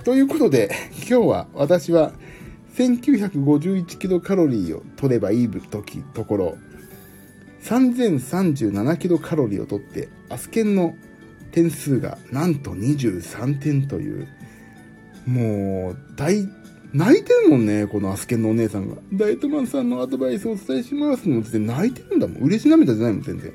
[0.03, 2.11] ということで、今日は私は
[2.75, 6.57] 1951キロカロリーを取ればいい時ところ、
[7.63, 10.95] 3037キロカロリーを取って、アスケンの
[11.51, 14.27] 点数がなんと23点という、
[15.25, 16.49] もう、大、
[16.93, 18.95] 泣いてるもんね、このアスケンのお姉さんが。
[19.13, 22.43] ダイトマンさんのアドバイスをお伝えしますのって泣いてるんだもん。
[22.43, 23.53] 嬉し涙じゃないもん、全然。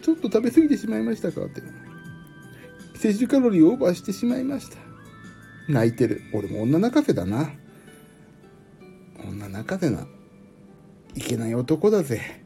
[0.00, 1.60] ちょっと食べ過ぎてしまいましたかって。
[2.98, 4.76] 摂取カロリーをオーバーしてしまいました。
[5.68, 6.22] 泣いてる。
[6.34, 7.50] 俺も女泣かせだな。
[9.24, 10.06] 女泣かせな。
[11.14, 12.44] いけない男だぜ。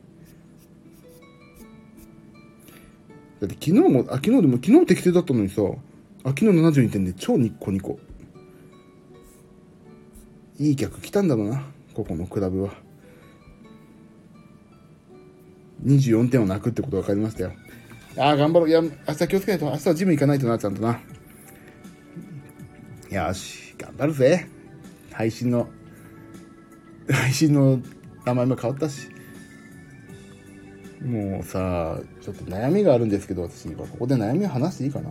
[3.40, 5.62] だって昨日も、あ、昨日でも、昨日適正だったのにさ、
[6.22, 7.98] あ、昨日72点で超ニッコニコ。
[10.58, 12.74] いい客来たんだろうな、ここのクラブは。
[15.84, 17.52] 24点を泣くってこと分かりましたよ。
[18.16, 18.68] ああ、頑張ろう。
[18.68, 19.66] いや、明日気をつけないと。
[19.66, 21.00] 明日はジム行かないとな、ちゃんとな。
[23.10, 24.46] よし、頑張るぜ。
[25.12, 25.68] 配信の、
[27.10, 27.80] 配信の
[28.24, 29.08] 名前も変わったし。
[31.02, 35.10] もうさ、ちょっと悩みがあるんですけど、私、ここで悩みを話していいかな。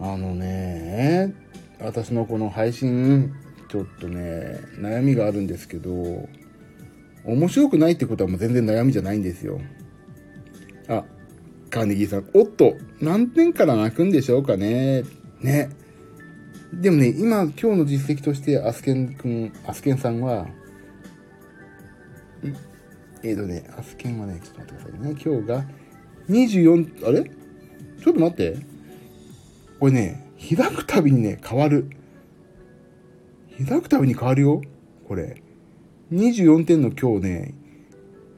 [0.00, 1.32] あのね、
[1.80, 3.32] 私のこの配信、
[3.68, 6.28] ちょっとね、悩みがあるんですけど、
[7.24, 9.60] 面白くないってことはもう全然悩みじゃないんですよ。
[11.72, 12.28] カーネギーさん。
[12.34, 15.04] おっと、何点から泣くんでしょうかね。
[15.40, 15.70] ね。
[16.74, 20.46] でもね、今、今日の実績として、アスケンくん、アスケンさんは、
[23.22, 25.20] えーとね、アスケンはね、ちょっと待ってくださいね。
[25.24, 25.64] 今日が
[26.28, 27.22] 24、あれ？
[27.24, 28.56] ちょっと待って。
[29.80, 31.88] これね、開くたびにね、変わる。
[33.66, 34.60] 開くたびに変わるよ。
[35.08, 35.42] これ。
[36.12, 37.54] 24点の今日ね、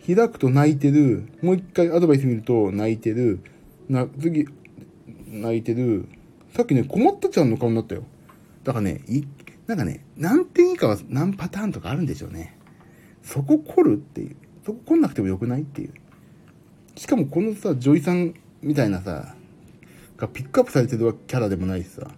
[0.06, 1.28] 開くと泣いてる。
[1.42, 3.40] もう一回アドバイス見ると泣いてる。
[3.88, 4.46] な、次、
[5.28, 6.06] 泣いてる。
[6.54, 8.04] さっきね、困ったちゃんの顔になったよ。
[8.64, 9.24] だからね、い、
[9.66, 12.56] なんかね、何点以下は何パターンとかあるんでしょうね。
[13.22, 14.36] そこ来るっていう。
[14.64, 15.92] そこ来なくてもよくないっていう。
[16.96, 19.34] しかもこのさ、女医さんみたいなさ、
[20.16, 22.10] がピックアップされてるキャラでもないしさ、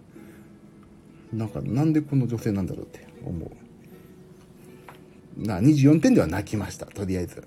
[1.33, 5.41] なんかなんでこの女性なんだろうって思う。
[5.41, 6.85] な、24点では泣きました。
[6.85, 7.43] とりあえず。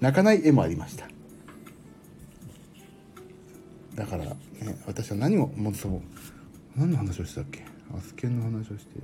[0.00, 1.08] 泣かない絵もありました。
[3.94, 4.34] だから、ね、
[4.86, 6.00] 私は何を、もうそう、
[6.76, 7.64] 何の話をしたっけ？
[7.96, 8.98] アスケンの話をして。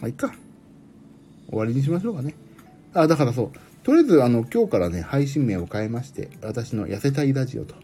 [0.00, 0.32] まあ、いっか。
[1.48, 2.34] 終わりにしましょうかね。
[2.94, 3.50] あ、だからそう。
[3.82, 7.74] とりあえず、あの、今日からね、配信名を変えまして、私の痩せたいラジオと、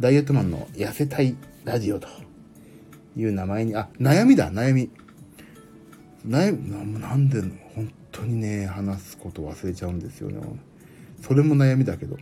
[0.00, 2.08] ダイエットマンの痩せたいラジオと
[3.16, 4.90] いう名前に、あ、悩みだ、悩み。
[6.26, 7.40] 悩み、なんで、
[7.74, 10.40] 本当にね、話すこと忘れちゃうんですよね。
[11.22, 12.16] それも悩みだけど。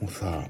[0.00, 0.46] もうさ、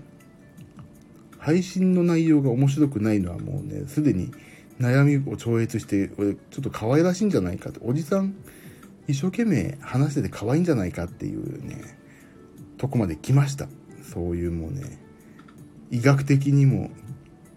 [1.38, 4.30] 配信の内容が面白くないのはもうね、すでに
[4.78, 8.34] 悩みを超越して、俺、ちょっと可愛らしいんじゃないかって、おじさん、
[9.09, 11.98] 一生懸命話してて可愛いんじゃないかっていうね、
[12.76, 13.68] とこまで来ました。
[14.03, 14.98] そういうもうね、
[15.90, 16.90] 医学的にも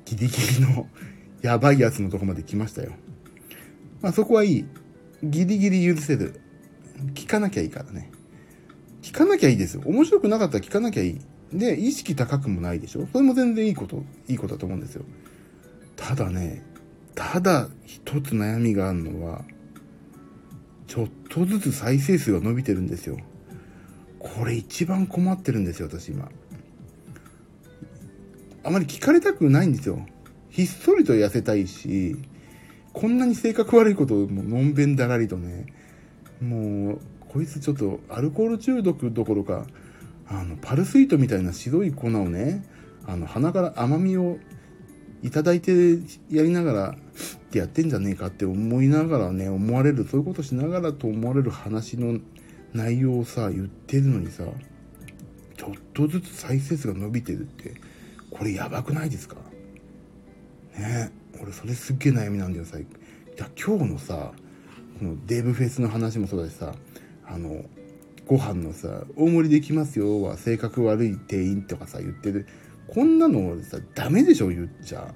[0.05, 0.87] ギリギリの
[1.41, 2.91] やばいやつのとこまで来ましたよ。
[4.01, 4.65] まあそこはいい。
[5.23, 6.41] ギリギリ許せる。
[7.14, 8.12] 聞かなきゃいいからね。
[9.01, 9.84] 聞かなきゃいいですよ。
[9.86, 11.22] 面白くなかったら聞かなきゃいい。
[11.51, 13.08] で、意識高くもないでしょ？
[13.12, 15.04] それも全然いいこと、いいことだと思うんですよ。
[15.95, 16.64] ただね、
[17.16, 19.43] ただ一つ悩みがあるのは、
[20.88, 23.18] ちょっとずつ再生数が伸びてるんですよ。
[24.20, 26.30] これ一番困ってるんですよ、私今。
[28.64, 30.06] あまり聞かれたくないんですよ。
[30.49, 32.16] ひっそりと痩せたいし、
[32.93, 35.66] こんなに性格悪いことをもうのんべんだらりとね、
[36.43, 39.65] もう、こいつちょっとアルコール中毒どころか、
[40.27, 42.63] あの、パルスイートみたいな白い粉をね、
[43.05, 44.37] あの、鼻から甘みを
[45.21, 45.97] いただいて
[46.29, 46.95] やりながらっ
[47.51, 52.19] てやってんじゃねえかって思いながらね、思われる、そういうことしながらと思われる話の
[52.73, 54.43] 内容をさ、言ってるのにさ、
[55.57, 57.75] ちょっとずつ再生数が伸びてるって、
[58.31, 59.35] これやばくないですか？
[60.77, 63.77] ね俺それすっげえ悩みなんだよ、最近。
[63.77, 64.31] 今日のさ、
[64.99, 66.75] このデブフェスの話もそうだしさ、
[67.25, 67.65] あの、
[68.25, 72.47] ご飯のさ、大盛りできますよは性格悪い店員とかさ、言ってる。
[72.87, 75.13] こんなのさ、ダメでしょ、言っちゃ。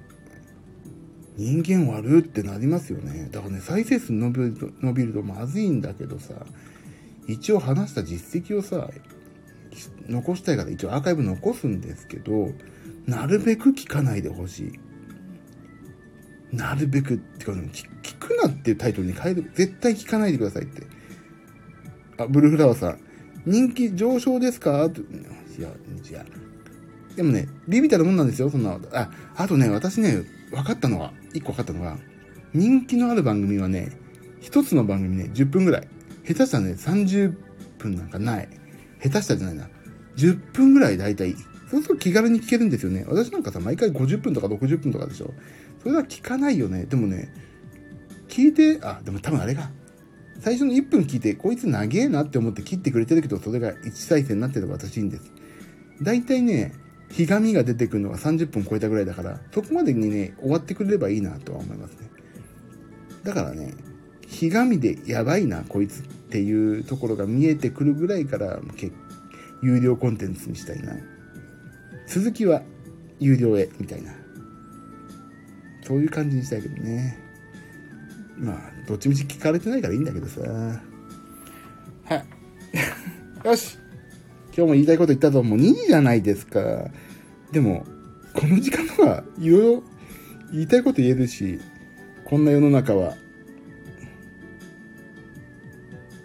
[1.38, 3.30] 人間悪ってなりますよね。
[3.32, 6.34] だからね、再生数伸びると、伸びるとまずいんだけどさ、
[7.28, 8.90] 一応話した実績をさ、
[10.08, 12.52] 残したいから一応アーカイブ残すんですけど、
[13.06, 14.72] なるべく聞かないでほしい。
[16.52, 19.52] なるべく、てか、聞くなっていうタイトルに変える。
[19.54, 20.84] 絶対聞かないでくださいって。
[22.18, 23.00] あ、ブルーフラワーさん、
[23.46, 24.90] 人気上昇ですか？
[25.58, 26.26] いや、違う。
[27.16, 28.80] でもね、ビビたるもんなんですよ、そんな。
[28.94, 31.98] あ、あとね、私ね、分かったのは、一個分かったのが、
[32.54, 33.92] 人気のある番組はね、
[34.40, 35.88] 一つの番組ね、10分ぐらい。
[36.26, 37.36] 下手したらね、30
[37.78, 38.50] 分なんかない。
[39.04, 39.68] 下手したじゃないな。
[40.16, 41.36] 10分ぐらい大体。
[41.70, 43.06] そうすると気軽に聞けるんですよね。
[43.08, 45.34] 私なんかさ、毎回50分とか60分とかでしょ。
[45.82, 46.86] それは聞かないよね。
[46.86, 47.34] でもね、
[48.28, 49.70] 聞いて、あ、でも多分あれが、
[50.40, 55.32] 最初の1分聞いて、こいつ長えなって思って切ってくれてるけど、それが1再生になってれば私いいんです。
[56.02, 56.74] 大体ね、
[57.10, 62.10] ひがみが出てくるのが30分超えたぐらいだから、そこまでにね、終わってくれればいいなとは思いますね。
[63.24, 63.74] だからね、
[64.28, 68.94] ひがみでやばいな、こいつっていうところが見えてくるぐらいから、結
[69.64, 70.94] 有料コンテンツにしたいな。
[72.08, 72.62] 続きは
[73.20, 74.14] 有料へ、みたいな。
[75.88, 77.18] そういう感じにしたいけどね。
[78.36, 80.42] まあ、どっちみち聞かれてないからいいんだけどさ。
[80.42, 82.26] はい。
[83.48, 83.78] よし
[84.48, 85.42] 今日も言いたいこと言ったぞ。
[85.44, 86.92] もう2時じゃないですか。
[87.54, 87.86] でも、
[88.34, 89.84] この時間は、いろいろ
[90.52, 91.58] 言いたいこと言えるし、
[92.26, 93.16] こんな世の中は、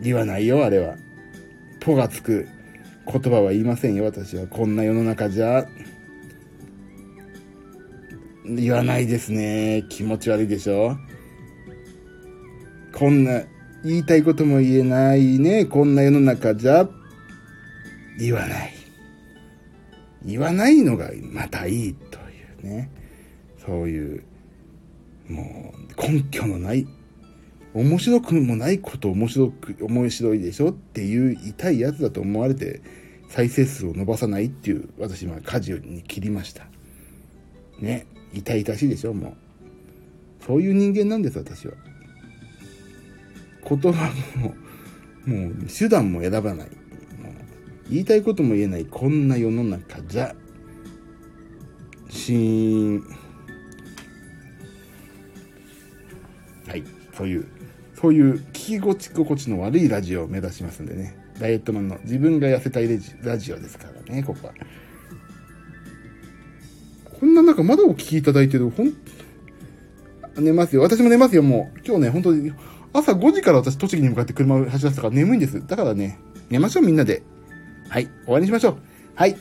[0.00, 0.96] 言わないよ、あれは。
[1.78, 2.48] とがつく
[3.06, 4.48] 言葉は言いませんよ、私は。
[4.48, 5.68] こんな世の中じゃ、
[8.44, 9.84] 言わないですね。
[9.88, 10.96] 気持ち悪いでしょ？
[12.94, 13.42] こんな、
[13.84, 15.64] 言いたいことも言えないね。
[15.64, 16.88] こんな世の中じゃ、
[18.18, 18.74] 言わない。
[20.24, 22.90] 言わないのがまたいいというね。
[23.64, 24.24] そういう、
[25.28, 26.86] もう根拠のない、
[27.74, 32.82] 面白くもないこと面白く、面白いでしょっていう痛いやつだと思われて、
[33.28, 36.66] 再生数を伸ばさないっていう、私今、舵に切りました。
[37.80, 38.06] ね。
[38.32, 40.44] 痛々しいでしょ、もう。
[40.44, 41.74] そういう人間なんです、私は。
[43.68, 44.54] 言葉も、
[45.26, 46.68] もう手段も選ばない。
[47.90, 50.34] 言いたいことも言えないこんな世の中じゃ、
[52.08, 53.00] しーん。
[56.66, 57.46] はい、そういう、
[57.94, 61.16] そういう聞き心地心地の悪いラジオを目指しますんでね。
[61.38, 62.88] ダイエットマンの自分が痩せたい
[63.22, 64.54] ラジオですからね、ここは。
[67.22, 68.92] こんな中まだお聞きいただいてる、ほん、
[70.42, 70.82] 寝ますよ。
[70.82, 71.78] 私も寝ますよ、もう。
[71.86, 72.52] 今日ね、本当に、
[72.92, 75.64] 朝5時から私、栃木に向かって車を走らせたから眠いんです。
[75.64, 76.18] だからね、
[76.50, 77.22] 寝ましょう、みんなで。
[77.88, 78.76] はい、終わりにしましょう。
[79.14, 79.36] はい。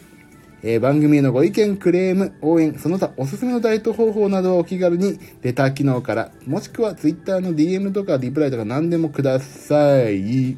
[0.62, 10.56] えー、番組へのご意見、クレーム、応援、その他おすすめのダイエット方法などをお気軽に、レター機能から、もしくは Twitter の DM とかリプライとか何でもください。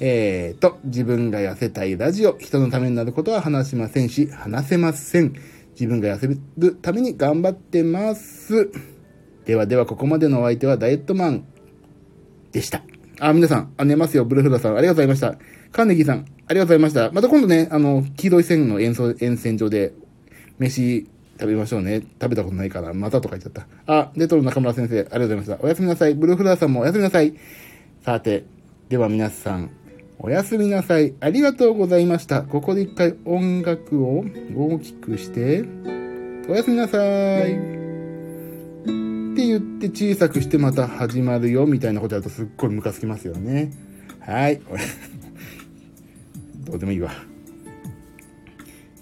[0.00, 5.34] えーと、自分が痩せたいラジオ、人のためになることは話しませんし、話せません。
[5.78, 8.70] 自分が痩せるために頑張ってます。
[9.44, 11.44] ではでは、ここまでのお相手はダイエットマン
[12.50, 12.82] でした。
[13.20, 14.24] あ、皆さん、あ、寝ますよ。
[14.24, 15.36] ブルフラさん、ありがとうございました。
[15.72, 17.10] カーネギーさん、ありがとうございました。
[17.12, 19.92] また今度ね、あの、黄色い線の沿沿線上で、
[20.58, 21.06] 飯
[21.38, 22.02] 食べましょうね。
[22.20, 23.66] 食べたことないから、またとか言っちゃった。
[23.86, 25.58] あ、レトロ中村先生、ありがとうございました。
[25.62, 26.14] おやすみなさい。
[26.14, 27.34] ブルーフラーさんもおやすみなさい。
[28.02, 28.44] さて、
[28.88, 29.70] では皆さん、
[30.18, 31.14] おやすみなさい。
[31.20, 32.42] ありがとうございました。
[32.42, 34.24] ここで一回音楽を
[34.56, 35.64] 大きくして、
[36.48, 36.98] おやすみなさ
[37.46, 37.52] い。
[37.52, 37.56] っ
[39.36, 43.70] て言って小さくしてまた始まるよみたいなことやるとすっごいムカつきますよね。
[44.20, 44.60] はい。
[46.64, 47.10] どうでもいいわ。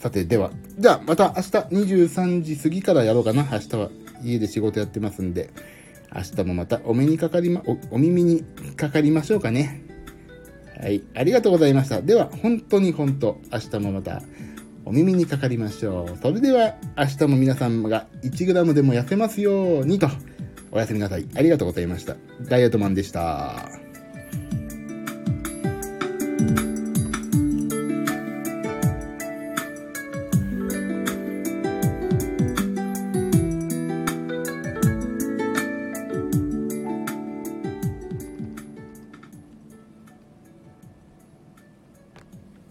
[0.01, 1.49] さて、では、じゃあまた明日
[2.03, 3.49] 23時過ぎからやろうかな。
[3.53, 3.91] 明日は
[4.25, 5.51] 家で仕事やってますんで、
[6.12, 8.43] 明日もまたお目にかかりま、おお耳に
[8.77, 9.84] かかりましょうかね。
[10.81, 12.03] はい、ありがとうございました。
[12.03, 14.22] では、本当に本当、明日もまた
[14.85, 16.18] お耳にかかりましょう。
[16.20, 20.09] それでは、明日も皆さんが 1g でも痩せますようにと、
[20.70, 21.27] おやすみなさい。
[21.35, 22.16] ありがとうございました。
[22.49, 23.84] ダイエットマンでした。